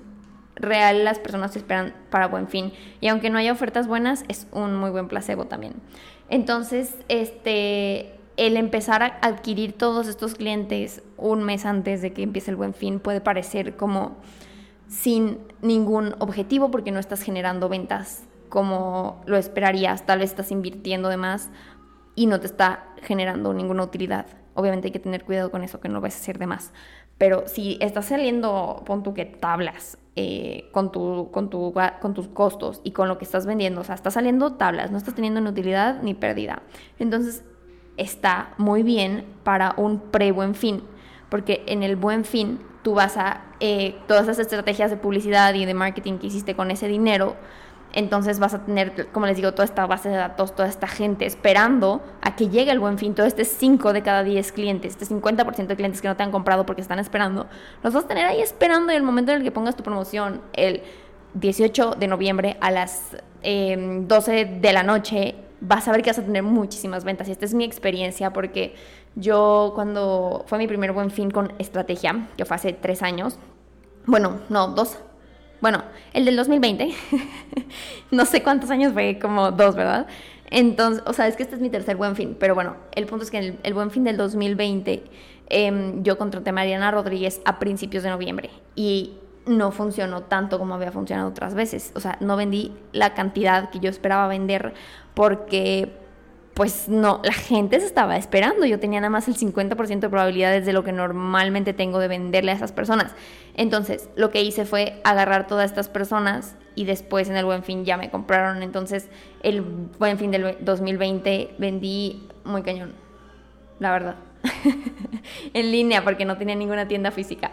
real 0.56 1.04
las 1.04 1.20
personas 1.20 1.56
esperan 1.56 1.94
para 2.10 2.28
buen 2.28 2.48
fin. 2.48 2.74
Y 3.02 3.08
aunque 3.08 3.30
no 3.30 3.38
haya 3.38 3.52
ofertas 3.52 3.88
buenas, 3.88 4.26
es 4.28 4.48
un 4.52 4.76
muy 4.76 4.92
buen 4.92 5.08
placebo 5.08 5.46
también. 5.46 5.74
Entonces, 6.30 6.96
este, 7.08 8.19
el 8.40 8.56
empezar 8.56 9.04
a 9.04 9.18
adquirir 9.22 9.74
todos 9.74 10.08
estos 10.08 10.36
clientes 10.36 11.04
un 11.18 11.44
mes 11.44 11.66
antes 11.66 12.02
de 12.02 12.14
que 12.14 12.24
empiece 12.24 12.50
el 12.50 12.56
buen 12.56 12.74
fin 12.74 13.02
puede 13.02 13.20
parecer 13.20 13.76
como 13.76 14.16
sin 14.88 15.40
ningún 15.62 16.16
objetivo 16.20 16.72
porque 16.72 16.92
no 16.92 17.00
estás 17.00 17.22
generando 17.22 17.68
ventas 17.68 18.24
como 18.48 19.22
lo 19.26 19.36
esperarías, 19.36 20.06
tal 20.06 20.20
vez 20.20 20.30
estás 20.30 20.52
invirtiendo 20.52 21.10
de 21.10 21.18
más 21.18 21.50
y 22.16 22.28
no 22.28 22.40
te 22.40 22.48
está 22.48 22.88
generando 23.04 23.54
ninguna 23.54 23.84
utilidad. 23.84 24.26
Obviamente 24.54 24.88
hay 24.88 24.92
que 24.94 25.00
tener 25.00 25.26
cuidado 25.26 25.52
con 25.52 25.64
eso, 25.64 25.82
que 25.82 25.90
no 25.90 26.00
vas 26.00 26.16
a 26.16 26.20
hacer 26.20 26.40
de 26.40 26.48
más. 26.48 26.72
Pero 27.18 27.44
si 27.46 27.78
estás 27.82 28.06
saliendo, 28.06 28.84
pon 28.86 29.04
tú 29.04 29.14
que 29.14 29.26
tablas 29.26 29.98
eh, 30.16 30.70
con, 30.72 30.94
tu, 30.94 31.30
con, 31.32 31.50
tu, 31.50 31.74
con 32.02 32.14
tus 32.14 32.30
costos 32.30 32.80
y 32.86 32.92
con 32.92 33.10
lo 33.10 33.18
que 33.18 33.26
estás 33.26 33.46
vendiendo, 33.46 33.82
o 33.82 33.84
sea, 33.84 33.96
estás 33.96 34.14
saliendo 34.14 34.54
tablas, 34.54 34.92
no 34.92 34.98
estás 34.98 35.14
teniendo 35.14 35.42
ni 35.42 35.50
utilidad 35.50 36.02
ni 36.02 36.14
pérdida. 36.14 36.64
Entonces 36.98 37.44
está 38.00 38.54
muy 38.58 38.84
bien 38.84 39.26
para 39.44 39.74
un 39.78 40.00
pre-buen 40.00 40.56
fin, 40.56 40.84
porque 41.30 41.64
en 41.68 41.84
el 41.84 41.96
buen 41.96 42.26
fin 42.26 42.60
tú 42.84 42.94
vas 42.94 43.18
a, 43.18 43.42
eh, 43.60 43.96
todas 44.08 44.24
esas 44.24 44.40
estrategias 44.40 44.90
de 44.90 44.98
publicidad 44.98 45.54
y 45.54 45.66
de 45.66 45.74
marketing 45.74 46.18
que 46.18 46.28
hiciste 46.28 46.56
con 46.56 46.72
ese 46.72 46.88
dinero, 46.88 47.36
entonces 47.92 48.40
vas 48.40 48.54
a 48.54 48.66
tener, 48.66 49.08
como 49.12 49.26
les 49.26 49.36
digo, 49.36 49.52
toda 49.52 49.66
esta 49.66 49.86
base 49.88 50.10
de 50.10 50.16
datos, 50.16 50.56
toda 50.56 50.68
esta 50.68 50.88
gente 50.88 51.26
esperando 51.26 52.04
a 52.22 52.36
que 52.36 52.50
llegue 52.50 52.72
el 52.72 52.80
buen 52.80 52.98
fin, 52.98 53.16
todo 53.16 53.26
este 53.26 53.46
5 53.46 53.94
de 53.94 54.04
cada 54.04 54.24
10 54.24 54.52
clientes, 54.52 54.96
este 55.00 55.14
50% 55.14 55.68
de 55.68 55.76
clientes 55.76 56.02
que 56.02 56.08
no 56.08 56.16
te 56.16 56.24
han 56.24 56.32
comprado 56.32 56.66
porque 56.66 56.82
están 56.82 57.00
esperando, 57.00 57.48
los 57.84 57.94
vas 57.94 58.06
a 58.06 58.08
tener 58.08 58.26
ahí 58.26 58.42
esperando 58.42 58.94
y 58.94 58.96
el 58.96 59.04
momento 59.04 59.32
en 59.32 59.40
el 59.40 59.44
que 59.44 59.52
pongas 59.52 59.76
tu 59.76 59.84
promoción, 59.84 60.42
el 60.54 60.84
18 61.34 61.96
de 62.00 62.08
noviembre 62.08 62.58
a 62.62 62.72
las 62.72 63.18
12 63.44 63.44
em, 63.44 64.62
de 64.62 64.74
la 64.74 64.84
noche, 64.84 65.36
vas 65.62 65.88
a 65.88 65.92
ver 65.92 66.02
que 66.02 66.10
vas 66.10 66.20
a 66.20 66.24
tener 66.24 66.44
muchísimas 66.44 67.04
ventas. 67.04 67.28
Y 67.28 67.32
esta 67.32 67.46
es 67.46 67.54
mi 67.54 67.64
experiencia 67.64 68.32
porque 68.34 68.76
yo 69.16 69.72
cuando 69.76 70.44
fue 70.48 70.58
mi 70.58 70.68
primer 70.68 70.92
buen 70.92 71.12
fin 71.12 71.32
con 71.32 71.54
estrategia, 71.60 72.28
que 72.38 72.46
fue 72.46 72.56
hace 72.56 72.74
tres 72.74 73.04
años, 73.04 73.38
bueno, 74.06 74.40
no, 74.50 74.70
dos, 74.70 74.98
bueno, 75.62 75.84
el 76.14 76.26
del 76.26 76.36
2020, 76.36 76.94
no 78.12 78.26
sé 78.26 78.42
cuántos 78.44 78.70
años 78.70 78.94
fue, 78.94 79.20
como 79.20 79.52
dos, 79.52 79.76
¿verdad? 79.76 80.08
Entonces, 80.52 81.04
o 81.06 81.14
sea, 81.14 81.28
es 81.28 81.36
que 81.36 81.44
este 81.44 81.56
es 81.56 81.62
mi 81.62 81.70
tercer 81.70 81.96
buen 81.96 82.16
fin, 82.16 82.36
pero 82.40 82.56
bueno, 82.56 82.76
el 82.96 83.06
punto 83.06 83.24
es 83.24 83.32
que 83.32 83.58
el, 83.62 83.74
buen 83.74 83.92
fin 83.92 84.04
del 84.04 84.18
2020 84.18 85.04
em, 85.50 86.02
yo 86.02 86.18
contraté 86.18 86.50
a 86.50 86.54
Mariana 86.54 86.92
Rodríguez 86.92 87.42
a 87.46 87.60
principios 87.60 88.04
de 88.04 88.10
noviembre 88.10 88.50
y 88.76 89.14
no 89.46 89.72
funcionó 89.72 90.24
tanto 90.24 90.60
como 90.60 90.76
había 90.76 90.92
funcionado 90.92 91.30
otras 91.30 91.54
veces. 91.54 91.92
O 91.96 92.00
sea, 92.00 92.18
no 92.20 92.38
vendí 92.38 92.76
la 92.92 93.14
cantidad 93.14 93.70
que 93.70 93.80
yo 93.80 93.90
esperaba 93.90 94.28
vender 94.28 94.74
porque 95.14 96.00
pues 96.60 96.90
no, 96.90 97.22
la 97.24 97.32
gente 97.32 97.80
se 97.80 97.86
estaba 97.86 98.18
esperando. 98.18 98.66
Yo 98.66 98.82
tenía 98.82 99.00
nada 99.00 99.10
más 99.10 99.30
el 99.30 99.38
50% 99.38 100.00
de 100.00 100.10
probabilidades 100.10 100.66
de 100.66 100.74
lo 100.74 100.84
que 100.84 100.92
normalmente 100.92 101.74
tengo 101.74 102.00
de 102.00 102.10
venderle 102.10 102.52
a 102.52 102.56
esas 102.56 102.74
personas. 102.74 103.16
Entonces, 103.56 104.10
lo 104.18 104.30
que 104.30 104.42
hice 104.42 104.66
fue 104.66 105.00
agarrar 105.06 105.48
todas 105.48 105.70
estas 105.70 105.88
personas 105.88 106.58
y 106.76 106.84
después 106.84 107.30
en 107.30 107.38
el 107.38 107.46
buen 107.46 107.64
fin 107.64 107.86
ya 107.86 107.96
me 107.96 108.10
compraron. 108.10 108.62
Entonces, 108.62 109.10
el 109.42 109.62
buen 109.62 110.18
fin 110.18 110.32
del 110.32 110.58
2020 110.60 111.56
vendí 111.58 112.28
muy 112.44 112.62
cañón, 112.62 112.94
la 113.80 113.94
verdad. 113.94 114.16
en 115.54 115.72
línea 115.72 116.04
porque 116.04 116.26
no 116.26 116.38
tenía 116.38 116.56
ninguna 116.56 116.88
tienda 116.88 117.12
física. 117.12 117.52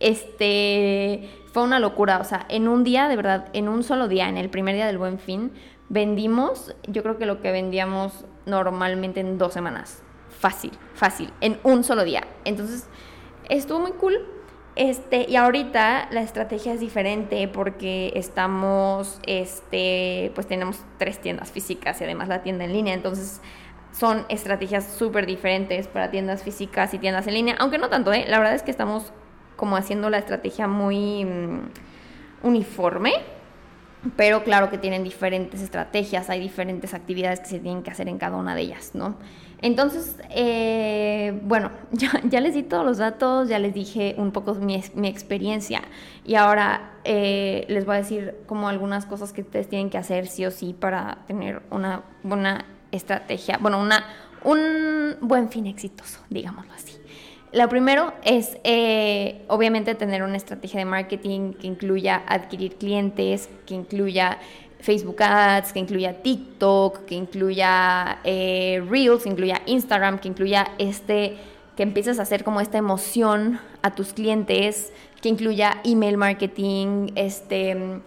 Este 0.00 1.28
fue 1.52 1.62
una 1.62 1.80
locura, 1.80 2.18
o 2.18 2.24
sea, 2.24 2.46
en 2.48 2.68
un 2.68 2.84
día, 2.84 3.08
de 3.08 3.16
verdad, 3.16 3.48
en 3.52 3.68
un 3.68 3.82
solo 3.82 4.08
día, 4.08 4.28
en 4.28 4.36
el 4.36 4.48
primer 4.48 4.74
día 4.74 4.86
del 4.86 4.98
buen 4.98 5.18
fin, 5.18 5.52
vendimos, 5.88 6.74
yo 6.86 7.02
creo 7.02 7.18
que 7.18 7.26
lo 7.26 7.40
que 7.40 7.50
vendíamos 7.50 8.24
normalmente 8.46 9.20
en 9.20 9.38
dos 9.38 9.52
semanas. 9.52 10.02
Fácil, 10.30 10.72
fácil, 10.94 11.32
en 11.40 11.58
un 11.64 11.82
solo 11.82 12.04
día. 12.04 12.26
Entonces, 12.44 12.86
estuvo 13.48 13.80
muy 13.80 13.92
cool. 13.92 14.18
Este, 14.76 15.28
y 15.28 15.34
ahorita 15.34 16.06
la 16.12 16.22
estrategia 16.22 16.72
es 16.72 16.78
diferente 16.78 17.48
porque 17.48 18.12
estamos, 18.14 19.18
este, 19.26 20.30
pues 20.36 20.46
tenemos 20.46 20.78
tres 20.98 21.20
tiendas 21.20 21.50
físicas 21.50 22.00
y 22.00 22.04
además 22.04 22.28
la 22.28 22.42
tienda 22.42 22.64
en 22.64 22.72
línea. 22.72 22.94
Entonces, 22.94 23.40
son 23.98 24.24
estrategias 24.28 24.84
súper 24.84 25.26
diferentes 25.26 25.88
para 25.88 26.10
tiendas 26.10 26.42
físicas 26.42 26.94
y 26.94 26.98
tiendas 26.98 27.26
en 27.26 27.34
línea. 27.34 27.56
Aunque 27.58 27.78
no 27.78 27.88
tanto, 27.88 28.12
¿eh? 28.12 28.24
La 28.28 28.38
verdad 28.38 28.54
es 28.54 28.62
que 28.62 28.70
estamos 28.70 29.12
como 29.56 29.76
haciendo 29.76 30.08
la 30.10 30.18
estrategia 30.18 30.68
muy 30.68 31.24
mm, 31.24 31.70
uniforme 32.42 33.12
pero 34.16 34.44
claro 34.44 34.70
que 34.70 34.78
tienen 34.78 35.02
diferentes 35.02 35.60
estrategias, 35.60 36.30
hay 36.30 36.40
diferentes 36.40 36.94
actividades 36.94 37.40
que 37.40 37.46
se 37.46 37.58
tienen 37.58 37.82
que 37.82 37.90
hacer 37.90 38.08
en 38.08 38.18
cada 38.18 38.36
una 38.36 38.54
de 38.54 38.62
ellas, 38.62 38.92
¿no? 38.94 39.16
Entonces, 39.60 40.16
eh, 40.30 41.38
bueno, 41.42 41.72
ya, 42.24 42.40
les 42.40 42.54
di 42.54 42.62
todos 42.62 42.84
los 42.84 42.98
datos, 42.98 43.48
ya 43.48 43.58
les 43.58 43.74
dije 43.74 44.14
un 44.16 44.30
poco 44.30 44.54
mi, 44.54 44.80
mi 44.94 45.08
experiencia 45.08 45.82
y 46.24 46.36
ahora 46.36 46.92
eh, 47.02 47.64
les 47.68 47.84
voy 47.86 47.96
a 47.96 47.98
decir 47.98 48.36
como 48.46 48.68
algunas 48.68 49.04
cosas 49.04 49.32
que 49.32 49.40
ustedes 49.40 49.68
tienen 49.68 49.90
que 49.90 49.98
hacer 49.98 50.28
sí 50.28 50.46
o 50.46 50.52
sí 50.52 50.76
para 50.78 51.24
tener 51.26 51.62
una 51.70 52.04
buena 52.22 52.66
estrategia, 52.92 53.58
bueno, 53.60 53.80
una, 53.80 54.04
un 54.44 55.16
buen 55.20 55.50
fin 55.50 55.66
exitoso, 55.66 56.20
digámoslo 56.30 56.72
así. 56.72 56.94
Lo 57.52 57.68
primero 57.68 58.12
es, 58.24 58.58
eh, 58.64 59.44
obviamente, 59.48 59.94
tener 59.94 60.22
una 60.22 60.36
estrategia 60.36 60.80
de 60.80 60.84
marketing 60.84 61.54
que 61.54 61.66
incluya 61.66 62.22
adquirir 62.26 62.76
clientes, 62.76 63.48
que 63.66 63.74
incluya 63.74 64.38
Facebook 64.80 65.22
Ads, 65.22 65.72
que 65.72 65.78
incluya 65.78 66.22
TikTok, 66.22 67.06
que 67.06 67.14
incluya 67.14 68.18
eh, 68.24 68.84
Reels, 68.88 69.22
que 69.22 69.30
incluya 69.30 69.62
Instagram, 69.64 70.18
que 70.18 70.28
incluya 70.28 70.72
este, 70.76 71.38
que 71.76 71.82
empieces 71.82 72.18
a 72.18 72.22
hacer 72.22 72.44
como 72.44 72.60
esta 72.60 72.76
emoción 72.76 73.60
a 73.82 73.94
tus 73.94 74.12
clientes, 74.12 74.92
que 75.22 75.30
incluya 75.30 75.80
email 75.84 76.18
marketing, 76.18 77.12
este, 77.14 78.00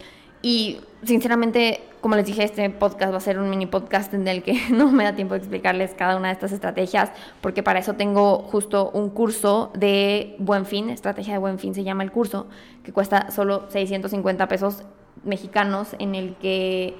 y 0.43 0.79
sinceramente 1.03 1.81
como 2.01 2.15
les 2.15 2.25
dije, 2.25 2.43
este 2.43 2.67
podcast 2.72 3.13
va 3.13 3.17
a 3.17 3.22
ser 3.22 3.39
un 3.39 3.50
mini 3.50 3.67
podcast 3.67 4.13
en 4.13 4.27
el 4.27 4.43
que 4.43 4.60
no 4.72 4.91
me 4.91 5.03
da 5.03 5.15
tiempo 5.15 5.36
de 5.36 5.39
explicarles 5.39 5.93
cada 5.93 6.17
una 6.17 6.29
de 6.29 6.34
estas 6.34 6.51
estrategias, 6.51 7.12
porque 7.39 7.63
para 7.63 7.79
eso 7.79 7.93
tengo 7.93 8.39
justo 8.39 8.89
un 8.93 9.10
curso 9.10 9.72
de 9.75 10.36
Buen 10.39 10.65
Fin, 10.65 10.89
estrategia 10.89 11.34
de 11.34 11.39
Buen 11.39 11.60
Fin 11.60 11.74
se 11.75 11.84
llama 11.84 12.03
el 12.03 12.12
curso, 12.12 12.48
que 12.84 12.91
cuesta 12.91 13.31
solo 13.31 13.65
650 13.70 14.48
pesos 14.48 14.84
mexicanos, 15.24 15.96
en 16.00 16.15
el 16.15 16.36
que 16.36 16.96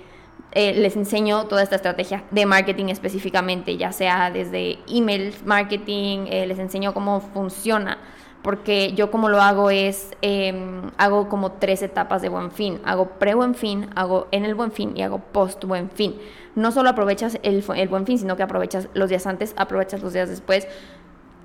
eh, 0.54 0.74
les 0.74 0.96
enseño 0.96 1.46
toda 1.46 1.64
esta 1.64 1.78
estrategia 1.78 2.24
de 2.30 2.46
marketing 2.46 2.86
específicamente, 2.86 3.78
ya 3.78 3.92
sea 3.92 4.30
desde 4.30 4.78
email 4.88 5.34
marketing, 5.46 6.26
eh, 6.28 6.46
les 6.46 6.60
enseño 6.60 6.94
cómo 6.94 7.22
funciona, 7.22 7.98
porque 8.42 8.94
yo 8.94 9.12
como 9.12 9.30
lo 9.30 9.42
hago 9.42 9.70
es, 9.70 10.12
em, 10.22 10.92
hago 10.98 11.30
como 11.30 11.54
tres 11.54 11.82
etapas 11.82 12.22
de 12.22 12.30
buen 12.30 12.52
fin, 12.52 12.80
hago 12.84 13.06
pre-buen 13.20 13.56
fin, 13.56 13.90
hago 13.96 14.28
en 14.32 14.46
el 14.46 14.56
buen 14.56 14.72
fin 14.72 14.94
y 14.96 15.02
hago 15.02 15.20
post-buen 15.20 15.90
fin. 15.90 16.16
No 16.56 16.72
solo 16.72 16.90
aprovechas 16.90 17.40
el, 17.44 17.64
el 17.76 17.88
buen 17.88 18.06
fin, 18.06 18.18
sino 18.18 18.36
que 18.36 18.44
aprovechas 18.44 18.90
los 18.94 19.10
días 19.10 19.28
antes, 19.28 19.54
aprovechas 19.58 20.02
los 20.02 20.14
días 20.14 20.30
después. 20.30 20.68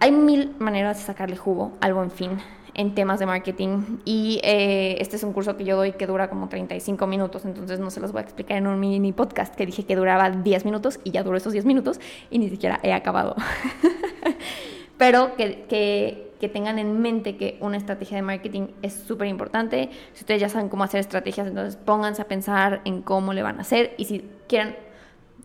Hay 0.01 0.13
mil 0.13 0.55
maneras 0.59 0.99
de 0.99 1.05
sacarle 1.05 1.37
jugo 1.37 1.73
al 1.81 1.95
buen 1.95 2.11
fin 2.11 2.39
en 2.77 2.95
temas 2.95 3.19
de 3.19 3.27
marketing 3.27 3.99
y 4.05 4.39
eh, 4.45 4.99
este 5.01 5.17
es 5.17 5.23
un 5.23 5.33
curso 5.33 5.57
que 5.57 5.65
yo 5.65 5.77
doy 5.77 5.93
que 5.93 6.07
dura 6.07 6.29
como 6.29 6.49
35 6.49 7.07
minutos, 7.07 7.47
entonces 7.47 7.81
no 7.81 7.91
se 7.91 8.01
los 8.01 8.13
voy 8.13 8.21
a 8.21 8.23
explicar 8.23 8.59
en 8.59 8.67
un 8.67 8.79
mini 8.79 9.13
podcast 9.13 9.55
que 9.55 9.65
dije 9.65 9.85
que 9.85 9.97
duraba 9.97 10.31
10 10.31 10.65
minutos 10.67 11.01
y 11.03 11.11
ya 11.11 11.23
duró 11.23 11.39
esos 11.39 11.55
10 11.55 11.65
minutos 11.65 11.99
y 12.31 12.39
ni 12.39 12.51
siquiera 12.51 12.79
he 12.83 12.93
acabado. 12.93 13.35
Pero 14.99 15.37
que, 15.37 15.67
que, 15.69 16.49
tengan 16.49 16.79
en 16.79 17.01
mente 17.01 17.37
que 17.37 17.59
una 17.61 17.77
estrategia 17.77 18.17
de 18.17 18.23
marketing 18.23 18.69
es 18.83 18.93
súper 18.93 19.27
importante. 19.27 19.91
Si 20.13 20.21
ustedes 20.21 20.41
ya 20.41 20.49
saben 20.49 20.69
cómo 20.69 20.85
hacer 20.85 21.01
estrategias, 21.01 21.49
entonces 21.49 21.77
pónganse 21.77 22.23
a 22.23 22.29
pensar 22.29 22.83
en 22.85 23.03
cómo 23.03 23.33
le 23.33 23.43
van 23.43 23.59
a 23.59 23.63
hacer 23.63 23.95
y 23.99 24.05
si 24.05 24.25
quieren 24.47 24.77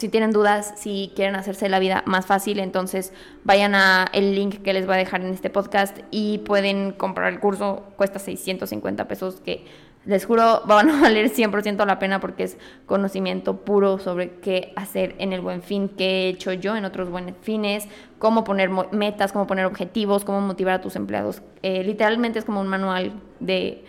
si 0.01 0.09
tienen 0.09 0.31
dudas, 0.31 0.73
si 0.77 1.11
quieren 1.15 1.35
hacerse 1.35 1.69
la 1.69 1.77
vida 1.77 2.03
más 2.07 2.25
fácil, 2.25 2.59
entonces 2.59 3.13
vayan 3.43 3.75
a 3.75 4.09
el 4.13 4.33
link 4.33 4.63
que 4.63 4.73
les 4.73 4.87
voy 4.87 4.95
a 4.95 4.97
dejar 4.97 5.21
en 5.21 5.31
este 5.31 5.51
podcast 5.51 5.99
y 6.09 6.39
pueden 6.39 6.91
comprar 6.91 7.31
el 7.31 7.39
curso. 7.39 7.83
Cuesta 7.97 8.17
650 8.17 9.07
pesos 9.07 9.41
que 9.41 9.63
les 10.05 10.25
juro 10.25 10.61
van 10.65 10.89
a 10.89 11.01
valer 11.01 11.31
100% 11.31 11.85
la 11.85 11.99
pena 11.99 12.19
porque 12.19 12.43
es 12.43 12.57
conocimiento 12.85 13.57
puro 13.57 13.99
sobre 13.99 14.39
qué 14.39 14.73
hacer 14.75 15.15
en 15.19 15.33
el 15.33 15.41
buen 15.41 15.61
fin, 15.61 15.89
qué 15.89 16.25
he 16.25 16.29
hecho 16.29 16.53
yo 16.53 16.75
en 16.75 16.85
otros 16.85 17.09
buenos 17.09 17.35
fines, 17.41 17.87
cómo 18.19 18.43
poner 18.43 18.69
metas, 18.91 19.31
cómo 19.31 19.47
poner 19.47 19.65
objetivos, 19.65 20.25
cómo 20.25 20.41
motivar 20.41 20.75
a 20.75 20.81
tus 20.81 20.95
empleados. 20.95 21.41
Eh, 21.61 21.83
literalmente 21.83 22.39
es 22.39 22.45
como 22.45 22.61
un 22.61 22.67
manual 22.67 23.13
de 23.39 23.83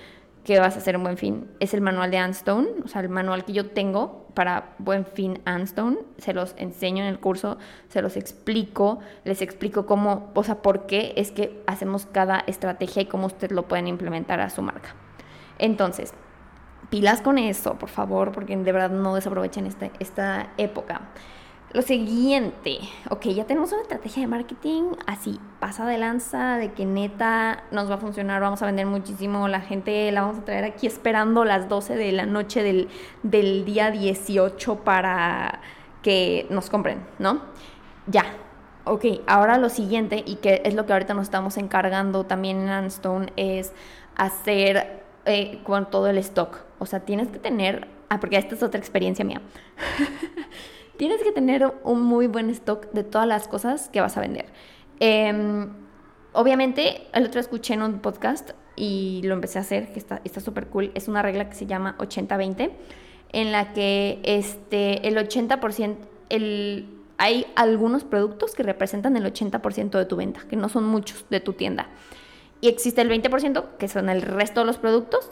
qué 0.45 0.59
vas 0.59 0.75
a 0.75 0.79
hacer 0.79 0.95
en 0.95 1.03
buen 1.03 1.17
fin. 1.17 1.47
Es 1.61 1.75
el 1.75 1.81
manual 1.81 2.11
de 2.11 2.19
Anstone, 2.19 2.69
o 2.85 2.89
sea, 2.89 3.01
el 3.01 3.09
manual 3.09 3.45
que 3.45 3.53
yo 3.53 3.71
tengo 3.71 4.27
para 4.35 4.75
Buen 4.79 5.05
Fin 5.07 5.41
Anstone. 5.45 5.99
Se 6.19 6.33
los 6.33 6.55
enseño 6.59 7.05
en 7.05 7.11
el 7.11 7.21
curso, 7.21 7.59
se 7.89 8.03
los 8.03 8.17
explico, 8.17 9.01
les 9.25 9.43
explico 9.43 9.87
cómo, 9.87 10.31
o 10.35 10.45
sea, 10.45 10.63
por 10.63 10.87
qué 10.87 11.13
es 11.17 11.31
que 11.31 11.63
hacemos 11.67 12.07
cada 12.07 12.41
estrategia 12.47 13.03
y 13.03 13.07
cómo 13.07 13.27
ustedes 13.27 13.53
lo 13.53 13.69
pueden 13.69 13.89
implementar 13.89 14.41
a 14.41 14.51
su 14.51 14.63
marca. 14.63 14.95
Entonces, 15.63 16.13
pilas 16.91 17.23
con 17.23 17.39
eso, 17.39 17.79
por 17.79 17.89
favor, 17.89 18.33
porque 18.33 18.57
de 18.57 18.73
verdad 18.73 18.91
no 18.91 19.15
desaprovechen 19.15 19.65
esta, 19.67 19.91
esta 20.01 20.49
época. 20.59 21.03
Lo 21.73 21.83
siguiente, 21.83 22.81
ok, 23.11 23.29
ya 23.29 23.47
tenemos 23.47 23.71
una 23.71 23.83
estrategia 23.83 24.23
de 24.23 24.27
marketing 24.27 24.97
así, 25.07 25.39
pasa 25.61 25.87
de 25.87 25.99
lanza, 25.99 26.57
de 26.57 26.73
que 26.73 26.85
neta 26.85 27.63
nos 27.71 27.89
va 27.89 27.95
a 27.95 27.99
funcionar, 27.99 28.43
vamos 28.43 28.61
a 28.61 28.67
vender 28.67 28.87
muchísimo, 28.87 29.47
la 29.47 29.61
gente 29.61 30.11
la 30.11 30.23
vamos 30.23 30.39
a 30.39 30.45
traer 30.45 30.65
aquí 30.65 30.89
esperando 30.89 31.45
las 31.45 31.69
12 31.69 31.95
de 31.95 32.11
la 32.11 32.27
noche 32.27 32.65
del, 32.65 32.89
del 33.23 33.65
día 33.65 33.93
18 33.93 34.81
para 34.81 35.61
que 36.03 36.49
nos 36.51 36.71
compren, 36.71 37.07
¿no? 37.21 37.41
Ya, 38.09 38.25
ok, 38.85 39.05
ahora 39.29 39.59
lo 39.59 39.69
siguiente, 39.69 40.25
y 40.27 40.37
que 40.37 40.61
es 40.65 40.75
lo 40.75 40.87
que 40.87 40.93
ahorita 40.93 41.15
nos 41.15 41.23
estamos 41.23 41.57
encargando 41.57 42.25
también 42.27 42.63
en 42.63 42.69
Anstone, 42.69 43.33
es 43.37 43.73
hacer 44.17 45.03
eh, 45.25 45.61
con 45.65 45.91
todo 45.91 46.09
el 46.09 46.19
stock. 46.19 46.61
O 46.79 46.87
sea, 46.87 47.01
tienes 47.01 47.29
que 47.29 47.39
tener, 47.39 47.89
ah, 48.09 48.21
porque 48.21 48.37
esta 48.37 48.55
es 48.55 48.63
otra 48.63 48.79
experiencia 48.79 49.25
mía. 49.25 49.41
tienes 50.97 51.23
que 51.23 51.33
tener 51.33 51.73
un 51.85 52.03
muy 52.03 52.27
buen 52.27 52.51
stock 52.51 52.91
de 52.93 53.05
todas 53.05 53.27
las 53.27 53.49
cosas 53.49 53.89
que 53.89 54.01
vas 54.01 54.17
a 54.17 54.21
vender. 54.21 54.47
Em, 55.01 55.71
obviamente, 56.33 57.07
el 57.13 57.27
otro 57.27 57.41
escuché 57.41 57.75
en 57.75 57.83
un 57.83 58.01
podcast 58.01 58.51
y 58.77 59.21
lo 59.25 59.35
empecé 59.35 59.59
a 59.59 59.63
hacer, 59.63 59.93
que 59.93 59.99
está 59.99 60.41
súper 60.41 60.69
cool. 60.69 60.91
Es 60.95 61.09
una 61.09 61.23
regla 61.23 61.49
que 61.49 61.55
se 61.55 61.67
llama 61.67 61.97
80-20, 61.99 62.73
en 63.33 63.53
la 63.53 63.73
que 63.73 64.21
este, 64.25 65.07
el 65.09 65.17
80%, 65.17 65.97
el, 66.29 66.89
hay 67.19 67.47
algunos 67.57 68.05
productos 68.05 68.55
que 68.55 68.63
representan 68.63 69.17
el 69.17 69.25
80% 69.25 69.91
de 69.91 70.05
tu 70.05 70.17
venta, 70.17 70.41
que 70.49 70.57
no 70.57 70.69
son 70.69 70.85
muchos 70.85 71.25
de 71.31 71.41
tu 71.41 71.53
tienda. 71.53 71.89
Y 72.63 72.69
existe 72.69 73.03
el 73.03 73.11
20%, 73.11 73.77
que 73.77 73.89
son 73.89 74.09
el 74.09 74.23
resto 74.23 74.61
de 74.61 74.67
los 74.67 74.79
productos. 74.79 75.31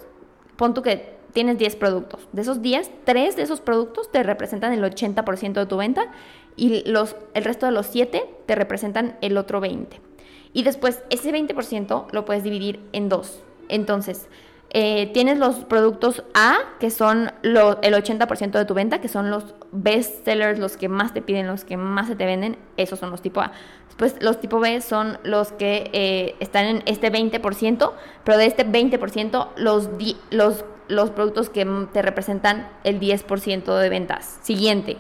Pon 0.57 0.75
tú 0.75 0.83
que 0.83 1.17
tienes 1.33 1.57
10 1.59 1.77
productos. 1.77 2.29
De 2.33 2.43
esos 2.43 2.61
10, 2.61 2.91
3 3.05 3.37
de 3.37 3.43
esos 3.43 3.61
productos 3.61 4.11
te 4.11 4.23
representan 4.25 4.73
el 4.73 4.83
80% 4.83 5.53
de 5.53 5.67
tu 5.67 5.77
venta 5.77 6.11
y 6.57 6.83
el 6.87 7.45
resto 7.45 7.67
de 7.67 7.73
los 7.73 7.87
7 7.87 8.29
te 8.47 8.55
representan 8.57 9.17
el 9.23 9.39
otro 9.39 9.61
20%. 9.61 9.87
Y 10.53 10.65
después 10.65 11.03
ese 11.11 11.33
20% 11.33 12.07
lo 12.11 12.25
puedes 12.25 12.43
dividir 12.43 12.81
en 12.93 13.09
dos. 13.09 13.41
Entonces, 13.69 14.29
eh, 14.73 15.11
tienes 15.13 15.39
los 15.39 15.57
productos 15.57 16.23
A, 16.33 16.59
que 16.79 16.91
son 16.91 17.33
el 17.43 17.57
80% 17.57 18.53
de 18.53 18.65
tu 18.65 18.75
venta, 18.75 19.01
que 19.01 19.09
son 19.09 19.31
los 19.31 19.55
best 19.73 20.25
sellers, 20.25 20.61
los 20.61 20.77
que 20.77 20.89
más 20.89 21.13
te 21.13 21.23
piden, 21.23 21.49
los 21.49 21.65
que 21.65 21.77
más 21.77 22.07
se 22.07 22.15
te 22.15 22.25
venden. 22.25 22.57
Esos 22.77 23.01
son 23.01 23.11
los 23.11 23.21
tipo 23.21 23.41
A. 23.41 23.51
Después, 23.87 24.17
los 24.21 24.41
tipo 24.41 24.61
B 24.61 24.81
son 24.81 25.19
los 25.25 25.51
que 25.53 25.91
eh, 25.93 26.37
están 26.39 26.67
en 26.67 26.83
este 26.87 27.11
20%, 27.11 27.93
pero 28.23 28.39
de 28.39 28.47
este 28.47 28.65
20%, 28.65 29.49
los, 29.57 29.91
los 30.89 31.11
productos 31.11 31.51
que 31.51 31.67
te 31.93 32.03
representan 32.03 32.69
el 32.85 33.01
10% 33.01 33.77
de 33.77 33.89
ventas. 33.89 34.39
Siguiente. 34.43 34.99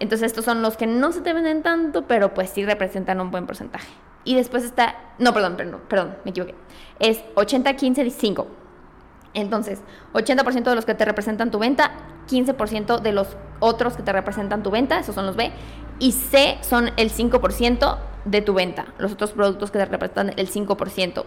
Entonces 0.00 0.28
estos 0.28 0.44
son 0.44 0.62
los 0.62 0.76
que 0.78 0.86
no 0.86 1.12
se 1.12 1.20
te 1.20 1.32
venden 1.34 1.62
tanto, 1.62 2.06
pero 2.06 2.32
pues 2.32 2.50
sí 2.50 2.64
representan 2.64 3.20
un 3.20 3.30
buen 3.30 3.46
porcentaje. 3.46 3.88
Y 4.24 4.34
después 4.34 4.64
está, 4.64 4.96
no, 5.18 5.34
perdón, 5.34 5.56
perdón, 5.56 5.80
perdón, 5.88 6.16
me 6.24 6.30
equivoqué. 6.30 6.54
Es 7.00 7.22
80, 7.34 7.74
15, 7.74 8.10
5. 8.10 8.46
Entonces, 9.38 9.80
80% 10.14 10.64
de 10.64 10.74
los 10.74 10.84
que 10.84 10.94
te 10.94 11.04
representan 11.04 11.50
tu 11.50 11.58
venta, 11.58 11.92
15% 12.28 13.00
de 13.00 13.12
los 13.12 13.36
otros 13.60 13.94
que 13.94 14.02
te 14.02 14.12
representan 14.12 14.62
tu 14.62 14.70
venta, 14.70 14.98
esos 14.98 15.14
son 15.14 15.26
los 15.26 15.36
B, 15.36 15.52
y 16.00 16.12
C 16.12 16.58
son 16.60 16.90
el 16.96 17.10
5% 17.10 17.98
de 18.24 18.42
tu 18.42 18.54
venta, 18.54 18.86
los 18.98 19.12
otros 19.12 19.32
productos 19.32 19.70
que 19.70 19.78
te 19.78 19.84
representan 19.84 20.32
el 20.36 20.50
5%. 20.50 21.24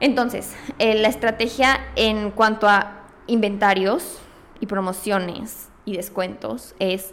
Entonces, 0.00 0.54
eh, 0.78 0.94
la 0.94 1.08
estrategia 1.08 1.80
en 1.94 2.30
cuanto 2.30 2.68
a 2.68 3.02
inventarios 3.26 4.18
y 4.60 4.66
promociones 4.66 5.68
y 5.84 5.96
descuentos 5.96 6.74
es 6.78 7.12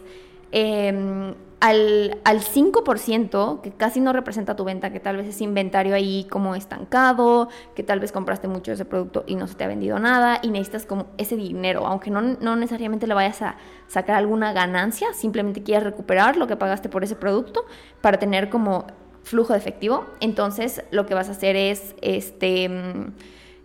em, 0.52 1.34
al, 1.60 2.18
al 2.24 2.40
5% 2.40 3.60
que 3.60 3.70
casi 3.70 4.00
no 4.00 4.12
representa 4.12 4.56
tu 4.56 4.64
venta, 4.64 4.90
que 4.90 4.98
tal 4.98 5.18
vez 5.18 5.28
es 5.28 5.40
inventario 5.42 5.94
ahí 5.94 6.26
como 6.30 6.54
estancado, 6.54 7.48
que 7.74 7.82
tal 7.82 8.00
vez 8.00 8.12
compraste 8.12 8.48
mucho 8.48 8.70
de 8.70 8.76
ese 8.76 8.86
producto 8.86 9.24
y 9.26 9.36
no 9.36 9.46
se 9.46 9.54
te 9.54 9.64
ha 9.64 9.68
vendido 9.68 9.98
nada 9.98 10.40
y 10.42 10.48
necesitas 10.50 10.86
como 10.86 11.06
ese 11.18 11.36
dinero, 11.36 11.86
aunque 11.86 12.10
no, 12.10 12.22
no 12.22 12.56
necesariamente 12.56 13.06
le 13.06 13.14
vayas 13.14 13.42
a 13.42 13.56
sacar 13.88 14.16
alguna 14.16 14.52
ganancia, 14.52 15.12
simplemente 15.12 15.62
quieres 15.62 15.84
recuperar 15.84 16.36
lo 16.36 16.46
que 16.46 16.56
pagaste 16.56 16.88
por 16.88 17.04
ese 17.04 17.14
producto 17.14 17.66
para 18.00 18.18
tener 18.18 18.48
como 18.48 18.86
flujo 19.22 19.52
de 19.52 19.58
efectivo, 19.58 20.06
entonces 20.20 20.82
lo 20.90 21.04
que 21.04 21.14
vas 21.14 21.28
a 21.28 21.32
hacer 21.32 21.56
es 21.56 21.94
este 22.00 22.70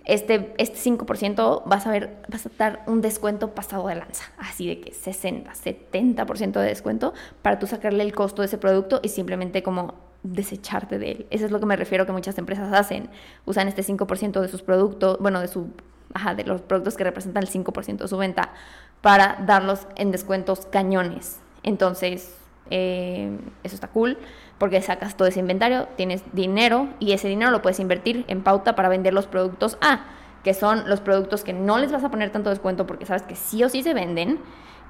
este, 0.05 0.53
este 0.57 0.77
5% 0.77 1.63
vas 1.65 1.87
a 1.87 1.91
ver, 1.91 2.17
vas 2.27 2.45
a 2.45 2.49
dar 2.57 2.83
un 2.87 3.01
descuento 3.01 3.55
pasado 3.55 3.87
de 3.87 3.95
lanza, 3.95 4.25
así 4.37 4.67
de 4.67 4.81
que 4.81 4.93
60, 4.93 5.51
70% 5.51 6.51
de 6.51 6.67
descuento 6.67 7.13
para 7.41 7.59
tú 7.59 7.67
sacarle 7.67 8.03
el 8.03 8.13
costo 8.13 8.41
de 8.41 8.47
ese 8.47 8.57
producto 8.57 8.99
y 9.03 9.09
simplemente 9.09 9.63
como 9.63 9.95
desecharte 10.23 10.99
de 10.99 11.11
él. 11.11 11.25
Eso 11.29 11.45
es 11.45 11.51
lo 11.51 11.59
que 11.59 11.65
me 11.65 11.75
refiero 11.75 12.05
que 12.05 12.11
muchas 12.11 12.37
empresas 12.37 12.73
hacen. 12.73 13.09
Usan 13.45 13.67
este 13.67 13.83
5% 13.83 14.41
de 14.41 14.47
sus 14.47 14.61
productos, 14.61 15.19
bueno, 15.19 15.39
de 15.39 15.47
su 15.47 15.69
ajá, 16.13 16.33
de 16.33 16.43
los 16.45 16.61
productos 16.61 16.95
que 16.95 17.03
representan 17.03 17.43
el 17.43 17.49
5% 17.49 17.97
de 17.97 18.07
su 18.07 18.17
venta 18.17 18.53
para 19.01 19.43
darlos 19.45 19.87
en 19.95 20.11
descuentos 20.11 20.65
cañones. 20.65 21.39
Entonces, 21.63 22.35
eh, 22.69 23.37
eso 23.63 23.75
está 23.75 23.87
cool 23.89 24.17
porque 24.57 24.81
sacas 24.81 25.17
todo 25.17 25.27
ese 25.27 25.39
inventario, 25.39 25.87
tienes 25.97 26.23
dinero 26.33 26.87
y 26.99 27.11
ese 27.11 27.27
dinero 27.27 27.51
lo 27.51 27.61
puedes 27.61 27.79
invertir 27.79 28.25
en 28.27 28.41
pauta 28.41 28.75
para 28.75 28.89
vender 28.89 29.13
los 29.13 29.27
productos 29.27 29.77
A, 29.81 30.05
que 30.43 30.53
son 30.53 30.87
los 30.87 31.01
productos 31.01 31.43
que 31.43 31.53
no 31.53 31.77
les 31.77 31.91
vas 31.91 32.03
a 32.03 32.09
poner 32.09 32.31
tanto 32.31 32.49
descuento 32.49 32.87
porque 32.87 33.05
sabes 33.05 33.23
que 33.23 33.35
sí 33.35 33.63
o 33.63 33.69
sí 33.69 33.83
se 33.83 33.93
venden. 33.93 34.39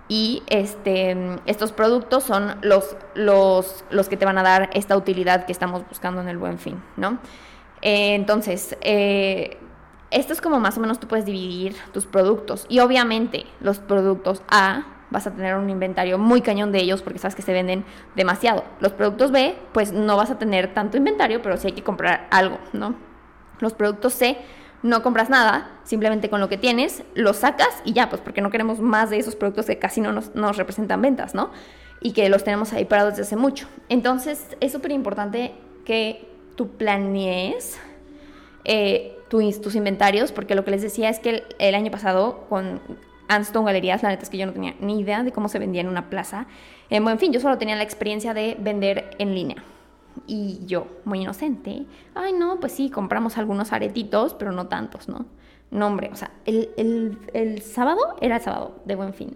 Y 0.08 0.44
este, 0.48 1.18
estos 1.48 1.72
productos 1.72 2.24
son 2.24 2.58
los, 2.62 2.96
los, 3.16 3.84
los 3.90 4.08
que 4.08 4.18
te 4.18 4.26
van 4.26 4.38
a 4.38 4.44
dar 4.44 4.70
esta 4.74 4.96
utilidad 4.96 5.48
que 5.48 5.52
estamos 5.52 5.82
buscando 5.90 6.22
en 6.22 6.28
el 6.28 6.38
buen 6.38 6.60
fin, 6.60 6.80
¿no? 6.96 7.18
Eh, 7.82 8.14
entonces, 8.14 8.78
eh, 8.82 9.58
esto 10.12 10.34
es 10.34 10.42
como 10.42 10.60
más 10.60 10.78
o 10.78 10.80
menos 10.80 11.00
tú 11.00 11.08
puedes 11.08 11.26
dividir 11.26 11.76
tus 11.92 12.06
productos. 12.06 12.68
Y 12.70 12.80
obviamente 12.80 13.46
los 13.62 13.80
productos 13.80 14.44
A 14.48 14.86
vas 15.10 15.28
a 15.28 15.32
tener 15.32 15.56
un 15.56 15.70
inventario 15.70 16.18
muy 16.18 16.42
cañón 16.42 16.72
de 16.72 16.80
ellos 16.80 17.02
porque 17.02 17.20
sabes 17.20 17.36
que 17.36 17.42
se 17.42 17.54
venden 17.54 17.86
demasiado. 18.16 18.64
Los 18.80 18.94
productos 18.94 19.32
B, 19.32 19.56
pues 19.74 19.92
no 19.92 20.18
vas 20.18 20.32
a 20.32 20.40
tener 20.40 20.74
tanto 20.74 20.98
inventario, 20.98 21.42
pero 21.42 21.58
sí 21.58 21.68
hay 21.68 21.74
que 21.74 21.84
comprar 21.84 22.28
algo, 22.32 22.60
¿no? 22.74 22.96
Los 23.60 23.74
productos 23.74 24.14
C 24.14 24.38
no 24.84 25.02
compras 25.02 25.30
nada, 25.30 25.80
simplemente 25.84 26.30
con 26.30 26.40
lo 26.40 26.50
que 26.50 26.58
tienes, 26.58 27.04
lo 27.16 27.34
sacas 27.34 27.82
y 27.86 27.94
ya, 27.94 28.10
pues 28.10 28.22
porque 28.22 28.42
no 28.42 28.52
queremos 28.52 28.80
más 28.80 29.10
de 29.10 29.18
esos 29.18 29.36
productos 29.36 29.66
que 29.66 29.80
casi 29.80 30.02
no 30.02 30.12
nos, 30.12 30.36
nos 30.36 30.58
representan 30.58 31.02
ventas, 31.02 31.34
¿no? 31.34 31.52
Y 32.02 32.12
que 32.12 32.30
los 32.30 32.44
tenemos 32.44 32.74
ahí 32.74 32.86
parados 32.86 33.14
desde 33.14 33.24
hace 33.24 33.36
mucho. 33.36 33.68
Entonces, 33.90 34.56
es 34.60 34.72
súper 34.72 34.92
importante 34.92 35.56
que 35.86 36.28
tú 36.56 36.70
planees 36.78 37.80
eh, 38.64 39.16
tus, 39.30 39.76
inventarios, 39.76 40.32
porque 40.32 40.56
lo 40.56 40.64
que 40.64 40.72
les 40.72 40.82
decía 40.82 41.10
es 41.10 41.20
que 41.20 41.44
el, 41.60 41.76
año 41.76 41.92
pasado 41.92 42.46
con 42.48 42.82
Anston 43.28 43.66
Galerías, 43.66 44.04
la 44.04 44.10
neta 44.10 44.24
es 44.24 44.30
que 44.30 44.38
yo 44.38 44.46
no 44.46 44.54
tenía 44.54 44.76
ni 44.80 45.00
idea 45.00 45.24
de 45.24 45.32
cómo 45.32 45.50
se 45.50 45.60
vendía 45.60 45.82
en 45.82 45.88
una 45.88 46.10
plaza. 46.10 46.48
en 46.90 47.20
fin, 47.20 47.32
yo 47.32 47.40
solo 47.40 47.58
tenía 47.58 47.76
la 47.76 47.84
experiencia 47.84 48.34
de 48.34 48.58
vender 48.60 49.12
en 49.20 49.34
línea. 49.34 49.58
Y 50.28 50.60
yo, 50.66 50.88
muy 51.04 51.22
inocente, 51.22 51.86
ay 52.14 52.34
no, 52.34 52.60
pues 52.60 52.72
sí, 52.72 52.90
compramos 52.90 53.38
algunos 53.38 53.74
aretitos, 53.74 54.34
pero 54.34 54.52
no 54.52 54.68
tantos, 54.68 55.10
¿no? 55.10 55.26
No, 55.72 55.88
hombre, 55.88 56.10
o 56.14 56.16
sea, 56.16 56.32
el, 56.46 56.70
el, 56.78 57.18
el 57.34 57.62
sábado 57.62 58.16
era 58.22 58.38
el 58.38 58.42
sábado 58.42 58.82
de 58.86 58.96
buen 58.96 59.14
fin. 59.14 59.36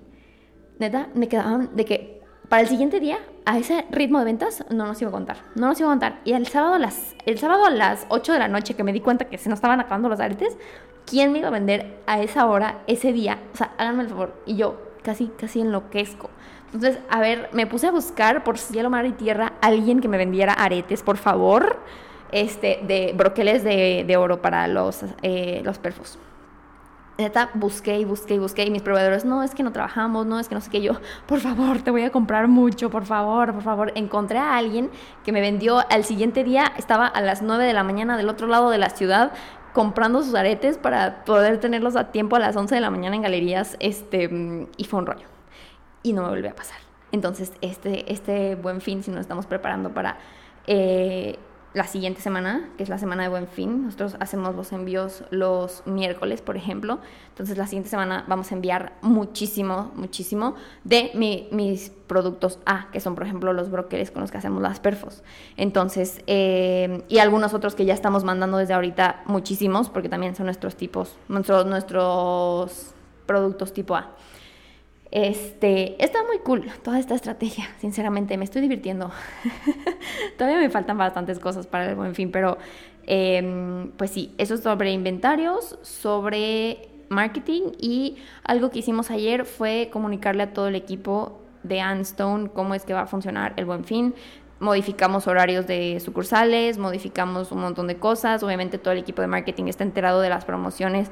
Neta, 0.78 1.10
me 1.14 1.28
quedaban 1.28 1.76
de 1.76 1.86
que 1.86 2.20
para 2.50 2.64
el 2.64 2.68
siguiente 2.68 3.00
día, 3.00 3.20
a 3.46 3.60
ese 3.60 3.86
ritmo 3.92 4.18
de 4.18 4.26
ventas, 4.26 4.66
no 4.72 4.88
nos 4.88 5.00
iba 5.02 5.10
a 5.10 5.12
contar. 5.12 5.38
No 5.54 5.68
nos 5.68 5.80
iba 5.80 5.90
a 5.90 5.92
contar. 5.92 6.20
Y 6.26 6.34
el 6.34 6.48
sábado 6.48 6.80
las, 6.80 7.16
el 7.28 7.38
sábado 7.38 7.66
a 7.66 7.70
las 7.70 8.08
8 8.10 8.34
de 8.34 8.40
la 8.40 8.48
noche 8.48 8.74
que 8.74 8.84
me 8.84 8.92
di 8.92 9.02
cuenta 9.02 9.26
que 9.26 9.38
se 9.38 9.50
nos 9.50 9.58
estaban 9.58 9.80
acabando 9.80 10.10
los 10.10 10.20
aretes, 10.20 10.58
¿quién 11.10 11.32
me 11.32 11.40
iba 11.40 11.48
a 11.48 11.52
vender 11.52 11.98
a 12.06 12.22
esa 12.22 12.46
hora, 12.46 12.80
ese 12.88 13.12
día? 13.12 13.40
O 13.54 13.58
sea, 13.58 13.74
háganme 13.78 14.04
el 14.04 14.10
favor. 14.10 14.34
Y 14.46 14.56
yo 14.56 14.80
casi, 15.02 15.28
casi 15.28 15.62
enloquezco. 15.62 16.30
Entonces, 16.74 17.00
a 17.10 17.20
ver, 17.20 17.50
me 17.52 17.66
puse 17.66 17.88
a 17.88 17.92
buscar 17.92 18.44
por 18.44 18.58
cielo, 18.58 18.90
mar 18.90 19.06
y 19.06 19.12
tierra 19.14 19.54
alguien 19.62 20.02
que 20.02 20.08
me 20.08 20.18
vendiera 20.18 20.54
aretes, 20.54 21.02
por 21.02 21.18
favor, 21.18 21.78
este, 22.32 22.80
de 22.84 23.14
broqueles 23.16 23.64
de, 23.64 24.04
de 24.06 24.18
oro 24.18 24.42
para 24.42 24.68
los, 24.68 25.04
eh, 25.24 25.62
los 25.64 25.80
perfos 25.80 26.20
neta, 27.20 27.50
busqué 27.54 28.00
y 28.00 28.06
busqué 28.06 28.36
y 28.36 28.40
busqué 28.40 28.64
y 28.64 28.72
mis 28.72 28.82
proveedores, 28.82 29.26
no, 29.26 29.44
es 29.44 29.54
que 29.54 29.62
no 29.62 29.72
trabajamos, 29.72 30.26
no, 30.26 30.40
es 30.40 30.48
que 30.48 30.56
no 30.56 30.62
sé 30.62 30.70
qué, 30.72 30.82
yo, 30.82 30.94
por 31.26 31.40
favor, 31.40 31.82
te 31.82 31.92
voy 31.92 32.04
a 32.04 32.12
comprar 32.12 32.48
mucho, 32.48 32.90
por 32.90 33.06
favor, 33.06 33.54
por 33.54 33.62
favor. 33.62 33.92
Encontré 33.96 34.40
a 34.40 34.56
alguien 34.56 34.90
que 35.24 35.32
me 35.32 35.42
vendió 35.42 35.84
al 35.90 36.06
siguiente 36.06 36.44
día, 36.44 36.72
estaba 36.78 37.08
a 37.08 37.22
las 37.22 37.42
9 37.42 37.66
de 37.66 37.74
la 37.74 37.84
mañana 37.84 38.18
del 38.18 38.30
otro 38.30 38.48
lado 38.48 38.70
de 38.70 38.78
la 38.78 38.90
ciudad 38.90 39.34
comprando 39.74 40.24
sus 40.24 40.36
aretes 40.36 40.78
para 40.78 41.24
poder 41.26 41.60
tenerlos 41.60 41.96
a 41.96 42.12
tiempo 42.12 42.36
a 42.36 42.40
las 42.40 42.56
11 42.56 42.76
de 42.76 42.82
la 42.82 42.90
mañana 42.90 43.16
en 43.16 43.22
galerías, 43.22 43.78
este, 43.80 44.68
y 44.78 44.84
fue 44.86 45.00
un 45.00 45.06
rollo. 45.06 45.28
Y 46.04 46.14
no 46.14 46.24
me 46.24 46.30
volvió 46.30 46.52
a 46.52 46.56
pasar. 46.56 46.78
Entonces, 47.12 47.54
este, 47.62 48.12
este 48.12 48.56
buen 48.56 48.82
fin, 48.82 49.04
si 49.04 49.12
nos 49.12 49.22
estamos 49.22 49.46
preparando 49.46 49.94
para... 49.94 50.18
Eh, 50.68 51.40
la 51.74 51.86
siguiente 51.86 52.22
semana, 52.22 52.70
que 52.78 52.84
es 52.84 52.90
la 52.90 52.98
semana 52.98 53.24
de 53.24 53.30
Buen 53.30 53.48
Fin. 53.48 53.86
Nosotros 53.86 54.16
hacemos 54.20 54.56
los 54.56 54.72
envíos 54.72 55.24
los 55.30 55.84
miércoles, 55.86 56.42
por 56.42 56.58
ejemplo. 56.58 57.00
Entonces 57.30 57.58
la 57.58 57.68
siguiente 57.68 57.90
semana 57.90 58.26
vamos 58.28 58.52
a 58.52 58.56
enviar 58.56 58.94
muchísimo, 59.02 59.92
muchísimo 59.96 60.56
de 60.84 61.12
mis 61.52 61.92
productos 62.08 62.60
A, 62.66 62.90
que 62.92 63.00
son, 63.00 63.14
por 63.14 63.24
ejemplo, 63.24 63.54
los 63.54 63.70
broqueles 63.70 64.10
con 64.10 64.22
los 64.22 64.32
que 64.32 64.40
hacemos 64.40 64.62
las 64.62 64.80
perfos. 64.80 65.24
Entonces, 65.58 66.22
eh, 66.26 67.04
y 67.08 67.20
algunos 67.20 67.54
otros 67.54 67.76
que 67.76 67.86
ya 67.86 67.94
estamos 67.94 68.24
mandando 68.24 68.58
desde 68.58 68.74
ahorita, 68.74 69.22
muchísimos, 69.26 69.90
porque 69.90 70.10
también 70.10 70.36
son 70.36 70.48
nuestros 70.48 70.76
tipos, 70.76 71.18
nuestros, 71.28 71.66
nuestros 71.68 72.94
productos 73.28 73.74
tipo 73.74 73.96
A. 73.96 74.16
Este, 75.12 76.04
está 76.04 76.24
muy 76.24 76.38
cool 76.40 76.70
toda 76.84 77.00
esta 77.00 77.16
estrategia, 77.16 77.68
sinceramente, 77.80 78.38
me 78.38 78.46
estoy 78.46 78.62
divirtiendo. 78.62 79.12
Todavía 80.38 80.60
me 80.60 80.70
faltan 80.70 80.98
bastantes 80.98 81.40
cosas 81.40 81.66
para 81.66 81.90
el 81.90 81.96
buen 81.96 82.14
fin, 82.14 82.32
pero 82.32 82.58
em, 83.08 83.90
pues 83.98 84.12
sí, 84.12 84.36
eso 84.38 84.54
es 84.54 84.62
sobre 84.62 84.92
inventarios, 84.92 85.80
sobre 85.82 86.90
marketing 87.10 87.72
y 87.80 88.18
algo 88.44 88.70
que 88.70 88.80
hicimos 88.80 89.10
ayer 89.10 89.46
fue 89.46 89.90
comunicarle 89.92 90.44
a 90.44 90.54
todo 90.54 90.68
el 90.68 90.76
equipo 90.76 91.40
de 91.64 91.82
Anstone 91.82 92.50
cómo 92.50 92.76
es 92.76 92.86
que 92.86 92.94
va 92.94 93.02
a 93.02 93.08
funcionar 93.08 93.54
el 93.58 93.66
buen 93.66 93.86
fin. 93.86 94.14
Modificamos 94.60 95.26
horarios 95.26 95.66
de 95.66 96.00
sucursales, 96.02 96.78
modificamos 96.78 97.52
un 97.52 97.62
montón 97.62 97.88
de 97.88 97.98
cosas. 97.98 98.44
Obviamente 98.44 98.78
todo 98.78 98.92
el 98.92 99.00
equipo 99.00 99.22
de 99.22 99.28
marketing 99.28 99.66
está 99.66 99.84
enterado 99.84 100.22
de 100.22 100.30
las 100.30 100.46
promociones 100.46 101.10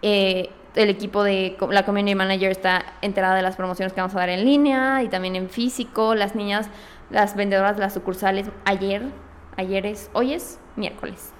eh, 0.00 0.48
el 0.74 0.90
equipo 0.90 1.22
de 1.22 1.56
la 1.70 1.84
community 1.84 2.14
manager 2.14 2.50
está 2.50 2.84
enterada 3.02 3.36
de 3.36 3.42
las 3.42 3.56
promociones 3.56 3.92
que 3.92 4.00
vamos 4.00 4.14
a 4.16 4.18
dar 4.18 4.28
en 4.28 4.44
línea 4.44 5.02
y 5.02 5.08
también 5.08 5.36
en 5.36 5.48
físico. 5.48 6.14
Las 6.14 6.34
niñas, 6.34 6.68
las 7.10 7.36
vendedoras 7.36 7.76
de 7.76 7.82
las 7.82 7.94
sucursales, 7.94 8.48
ayer, 8.64 9.02
ayer 9.56 9.86
es, 9.86 10.10
hoy 10.12 10.34
es 10.34 10.58
miércoles. 10.76 11.32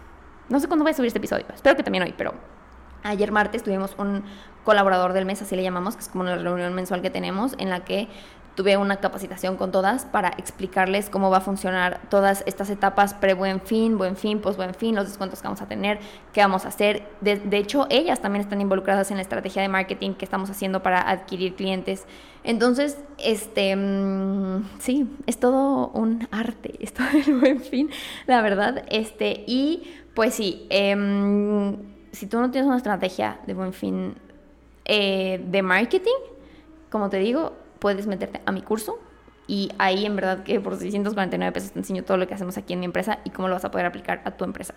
No 0.49 0.61
sé 0.61 0.69
cuándo 0.69 0.85
voy 0.85 0.93
a 0.93 0.95
subir 0.95 1.09
este 1.09 1.19
episodio, 1.19 1.47
espero 1.53 1.77
que 1.77 1.83
también 1.83 2.05
hoy, 2.05 2.15
pero 2.17 2.35
ayer 3.05 3.31
martes 3.31 3.63
tuvimos 3.63 3.95
un 3.99 4.25
colaborador 4.65 5.13
del 5.13 5.25
mes, 5.25 5.41
así 5.43 5.55
le 5.55 5.63
llamamos, 5.63 5.95
que 5.95 6.03
es 6.03 6.09
como 6.09 6.23
una 6.25 6.37
reunión 6.37 6.75
mensual 6.75 7.03
que 7.03 7.11
tenemos, 7.11 7.55
en 7.59 7.71
la 7.71 7.85
que 7.85 8.09
tuve 8.55 8.77
una 8.77 8.97
capacitación 8.97 9.57
con 9.57 9.73
todas 9.73 10.05
para 10.05 10.29
explicarles 10.29 11.11
cómo 11.11 11.31
va 11.31 11.39
a 11.39 11.41
funcionar 11.41 12.01
todas 12.09 12.45
estas 12.47 12.71
etapas 12.71 13.15
pre-buen 13.15 13.61
fin, 13.61 13.99
buen 13.99 14.17
fin, 14.17 14.41
post-buen 14.41 14.75
fin, 14.75 14.95
los 14.95 15.07
descuentos 15.07 15.41
que 15.41 15.49
vamos 15.49 15.61
a 15.61 15.67
tener, 15.67 15.99
qué 16.33 16.41
vamos 16.41 16.65
a 16.65 16.69
hacer. 16.69 17.03
De, 17.21 17.57
hecho, 17.57 17.87
ellas 17.91 18.21
también 18.21 18.43
están 18.43 18.61
involucradas 18.61 19.11
en 19.11 19.17
la 19.17 19.23
estrategia 19.23 19.63
de 19.63 19.69
marketing 19.69 20.15
que 20.15 20.25
estamos 20.25 20.51
haciendo 20.51 20.83
para 20.83 21.09
adquirir 21.09 21.55
clientes. 21.55 22.05
Entonces, 22.45 22.99
este, 23.19 23.75
mm, 23.75 24.79
sí, 24.79 25.11
es 25.27 25.41
todo 25.41 25.89
un 25.89 26.29
arte, 26.31 26.75
esto 26.81 27.03
del 27.13 27.41
buen 27.41 27.61
fin, 27.61 27.91
la 28.27 28.41
verdad. 28.41 28.85
Este, 28.89 29.45
y 29.47 29.83
pues 30.15 30.35
sí, 30.35 30.67
em, 30.71 31.94
si 32.15 32.27
tú 32.27 32.41
no 32.41 32.51
tienes 32.51 32.67
una 32.67 32.77
estrategia 32.77 33.39
de 33.47 33.55
buen 33.55 33.73
fin 33.73 34.15
eh, 34.85 35.43
de 35.45 35.63
marketing, 35.63 36.19
como 36.91 37.11
te 37.11 37.19
digo, 37.19 37.53
puedes 37.79 38.07
meterte 38.07 38.41
a 38.45 38.53
mi 38.53 38.63
curso 38.63 38.99
y 39.47 39.71
ahí 39.79 40.07
en 40.07 40.17
verdad 40.17 40.43
que 40.43 40.61
por 40.61 40.77
649 40.77 41.53
pesos 41.53 41.73
te 41.73 41.79
enseño 41.79 42.05
todo 42.05 42.17
lo 42.17 42.27
que 42.27 42.35
hacemos 42.35 42.57
aquí 42.57 42.73
en 42.73 42.81
mi 42.81 42.87
empresa 42.87 43.19
y 43.25 43.31
cómo 43.31 43.49
lo 43.49 43.55
vas 43.55 43.65
a 43.65 43.71
poder 43.71 43.87
aplicar 43.87 44.23
a 44.25 44.31
tu 44.33 44.45
empresa. 44.45 44.75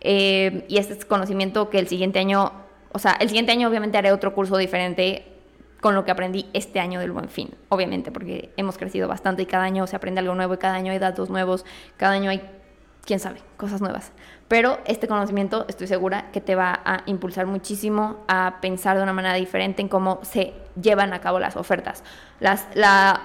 Eh, 0.00 0.64
y 0.68 0.78
este 0.78 0.94
es 0.94 1.04
conocimiento 1.04 1.68
que 1.68 1.78
el 1.78 1.88
siguiente 1.88 2.18
año, 2.18 2.52
o 2.92 2.98
sea, 2.98 3.12
el 3.20 3.28
siguiente 3.28 3.52
año 3.52 3.68
obviamente 3.68 3.98
haré 3.98 4.12
otro 4.12 4.34
curso 4.34 4.56
diferente 4.56 5.36
con 5.80 5.94
lo 5.94 6.04
que 6.04 6.10
aprendí 6.10 6.46
este 6.52 6.80
año 6.80 7.00
del 7.00 7.12
buen 7.12 7.28
fin, 7.28 7.50
obviamente, 7.68 8.10
porque 8.10 8.50
hemos 8.56 8.78
crecido 8.78 9.08
bastante 9.08 9.42
y 9.42 9.46
cada 9.46 9.64
año 9.64 9.86
se 9.86 9.96
aprende 9.96 10.20
algo 10.20 10.34
nuevo 10.34 10.54
y 10.54 10.56
cada 10.56 10.74
año 10.74 10.92
hay 10.92 10.98
datos 10.98 11.28
nuevos, 11.28 11.64
cada 11.96 12.12
año 12.12 12.30
hay, 12.30 12.40
quién 13.06 13.20
sabe, 13.20 13.40
cosas 13.56 13.80
nuevas. 13.80 14.12
Pero 14.48 14.78
este 14.84 15.08
conocimiento 15.08 15.64
estoy 15.68 15.86
segura 15.86 16.30
que 16.32 16.40
te 16.40 16.54
va 16.54 16.80
a 16.84 17.02
impulsar 17.06 17.46
muchísimo 17.46 18.18
a 18.28 18.58
pensar 18.60 18.96
de 18.96 19.02
una 19.02 19.12
manera 19.12 19.34
diferente 19.34 19.80
en 19.80 19.88
cómo 19.88 20.18
se 20.22 20.52
llevan 20.80 21.12
a 21.12 21.20
cabo 21.20 21.38
las 21.38 21.56
ofertas, 21.56 22.04
las, 22.40 22.66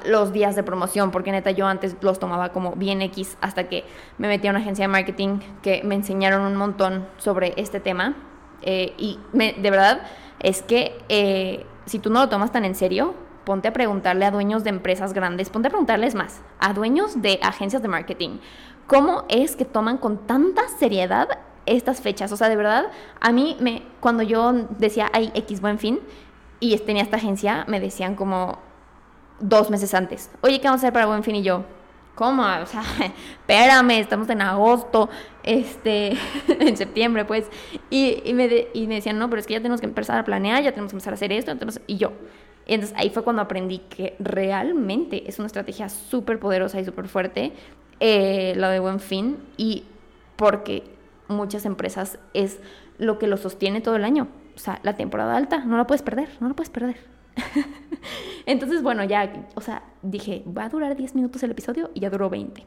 los 0.06 0.32
días 0.32 0.56
de 0.56 0.64
promoción, 0.64 1.12
porque 1.12 1.32
neta 1.32 1.52
yo 1.52 1.68
antes 1.68 1.98
los 2.02 2.20
tomaba 2.20 2.50
como 2.50 2.74
bien 2.74 3.02
X 3.02 3.38
hasta 3.42 3.68
que 3.68 3.84
me 4.18 4.28
metí 4.28 4.48
a 4.48 4.52
una 4.52 4.60
agencia 4.60 4.84
de 4.84 4.88
marketing 4.88 5.40
que 5.62 5.82
me 5.84 5.96
enseñaron 5.96 6.44
un 6.44 6.56
montón 6.56 7.08
sobre 7.18 7.54
este 7.58 7.80
tema. 7.80 8.16
Eh, 8.62 8.94
y 8.98 9.20
de 9.34 9.72
verdad 9.72 10.04
es 10.40 10.62
que 10.62 10.98
eh, 11.10 11.66
si 11.86 11.98
tú 11.98 12.12
no 12.12 12.22
lo 12.22 12.30
tomas 12.30 12.52
tan 12.52 12.66
en 12.66 12.76
serio, 12.76 13.16
ponte 13.44 13.68
a 13.68 13.74
preguntarle 13.74 14.26
a 14.26 14.32
dueños 14.32 14.64
de 14.64 14.70
empresas 14.70 15.14
grandes, 15.14 15.50
ponte 15.50 15.68
a 15.68 15.72
preguntarles 15.72 16.16
más, 16.16 16.42
a 16.60 16.74
dueños 16.74 17.22
de 17.22 17.40
agencias 17.42 17.82
de 17.82 17.88
marketing, 17.88 18.40
¿cómo 18.88 19.26
es 19.30 19.56
que 19.56 19.66
toman 19.66 19.98
con 19.98 20.28
tanta 20.28 20.68
seriedad 20.80 21.28
estas 21.66 22.02
fechas? 22.02 22.32
O 22.32 22.38
sea, 22.38 22.50
de 22.50 22.56
verdad, 22.56 22.86
a 23.20 23.32
mí 23.32 23.58
me, 23.60 23.84
cuando 24.00 24.24
yo 24.24 24.52
decía, 24.78 25.10
hay 25.14 25.32
X 25.36 25.62
buen 25.62 25.80
fin, 25.80 26.00
y 26.62 26.78
tenía 26.78 27.04
esta 27.04 27.18
agencia, 27.18 27.66
me 27.68 27.80
decían 27.80 28.16
como 28.16 28.60
dos 29.40 29.70
meses 29.70 29.94
antes, 29.94 30.30
oye, 30.42 30.62
¿qué 30.62 30.68
vamos 30.68 30.80
a 30.80 30.86
hacer 30.86 30.94
para 30.94 31.08
Buen 31.08 31.24
Fin? 31.24 31.36
Y 31.36 31.42
yo, 31.42 31.66
¿cómo? 32.16 32.44
O 32.44 32.66
sea, 32.68 32.84
espérame, 33.42 34.00
estamos 34.00 34.30
en 34.30 34.42
agosto, 34.42 35.10
este, 35.44 36.16
en 36.48 36.78
septiembre, 36.78 37.26
pues. 37.26 37.50
Y, 37.90 38.32
me 38.34 38.48
decían, 38.48 39.18
no, 39.18 39.30
pero 39.30 39.40
es 39.40 39.48
que 39.48 39.54
ya 39.54 39.60
tenemos 39.60 39.82
que 39.82 39.88
empezar 39.88 40.20
a 40.20 40.24
planear, 40.24 40.64
ya 40.64 40.72
tenemos 40.72 40.92
que 40.92 40.98
empezar 40.98 41.14
a 41.14 41.16
hacer 41.16 41.34
esto, 41.34 41.52
entonces, 41.52 41.82
y 41.88 41.98
yo. 41.98 42.14
Y 42.66 42.74
entonces 42.74 42.98
ahí 42.98 43.10
fue 43.10 43.24
cuando 43.24 43.42
aprendí 43.42 43.80
que 43.80 44.16
realmente 44.20 45.28
es 45.28 45.40
una 45.40 45.48
estrategia 45.48 45.90
súper 45.90 46.40
poderosa 46.40 46.80
y 46.80 46.86
súper 46.86 47.08
fuerte, 47.08 47.54
eh, 48.00 48.54
lo 48.56 48.70
de 48.70 48.80
Buen 48.80 49.00
Fin, 49.00 49.38
y 49.58 49.84
porque 50.36 50.84
muchas 51.28 51.66
empresas 51.66 52.20
es 52.34 52.60
lo 52.98 53.20
que 53.20 53.28
lo 53.28 53.38
sostiene 53.38 53.82
todo 53.82 53.96
el 53.96 54.04
año 54.04 54.28
o 54.56 54.60
sea, 54.60 54.80
la 54.84 54.96
temporada 54.96 55.36
alta, 55.36 55.66
no 55.66 55.78
la 55.78 55.88
puedes 55.88 56.02
perder, 56.02 56.30
no 56.40 56.50
la 56.50 56.54
puedes 56.54 56.70
perder. 56.70 56.98
Entonces, 58.46 58.84
bueno, 58.84 59.04
ya, 59.04 59.48
o 59.56 59.62
sea, 59.62 59.84
dije, 60.02 60.44
va 60.46 60.66
a 60.66 60.70
durar 60.70 60.96
10 60.96 61.16
minutos 61.16 61.42
el 61.44 61.52
episodio 61.52 61.90
y 61.94 62.02
ya 62.02 62.10
duró 62.10 62.30
20. 62.30 62.66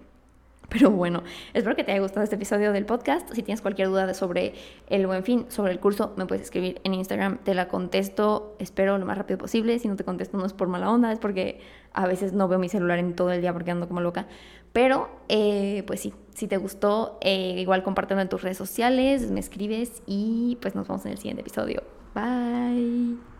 Pero 0.74 0.90
bueno, 0.90 1.22
espero 1.52 1.76
que 1.76 1.84
te 1.84 1.92
haya 1.92 2.00
gustado 2.00 2.24
este 2.24 2.34
episodio 2.34 2.72
del 2.72 2.84
podcast. 2.84 3.32
Si 3.32 3.44
tienes 3.44 3.62
cualquier 3.62 3.86
duda 3.86 4.12
sobre 4.12 4.54
el 4.88 5.06
buen 5.06 5.22
fin, 5.22 5.46
sobre 5.48 5.70
el 5.70 5.78
curso, 5.78 6.14
me 6.16 6.26
puedes 6.26 6.42
escribir 6.42 6.80
en 6.82 6.94
Instagram. 6.94 7.38
Te 7.38 7.54
la 7.54 7.68
contesto, 7.68 8.56
espero 8.58 8.98
lo 8.98 9.06
más 9.06 9.16
rápido 9.16 9.38
posible. 9.38 9.78
Si 9.78 9.86
no 9.86 9.94
te 9.94 10.02
contesto 10.02 10.36
no 10.36 10.44
es 10.44 10.52
por 10.52 10.66
mala 10.66 10.90
onda, 10.90 11.12
es 11.12 11.20
porque 11.20 11.60
a 11.92 12.08
veces 12.08 12.32
no 12.32 12.48
veo 12.48 12.58
mi 12.58 12.68
celular 12.68 12.98
en 12.98 13.14
todo 13.14 13.30
el 13.30 13.40
día 13.40 13.52
porque 13.52 13.70
ando 13.70 13.86
como 13.86 14.00
loca. 14.00 14.26
Pero, 14.72 15.10
eh, 15.28 15.84
pues 15.86 16.00
sí, 16.00 16.12
si 16.34 16.48
te 16.48 16.56
gustó, 16.56 17.18
eh, 17.20 17.54
igual 17.60 17.84
compártelo 17.84 18.20
en 18.20 18.28
tus 18.28 18.42
redes 18.42 18.58
sociales, 18.58 19.30
me 19.30 19.38
escribes 19.38 20.02
y 20.06 20.58
pues 20.60 20.74
nos 20.74 20.88
vemos 20.88 21.06
en 21.06 21.12
el 21.12 21.18
siguiente 21.18 21.42
episodio. 21.42 21.84
Bye. 22.16 23.33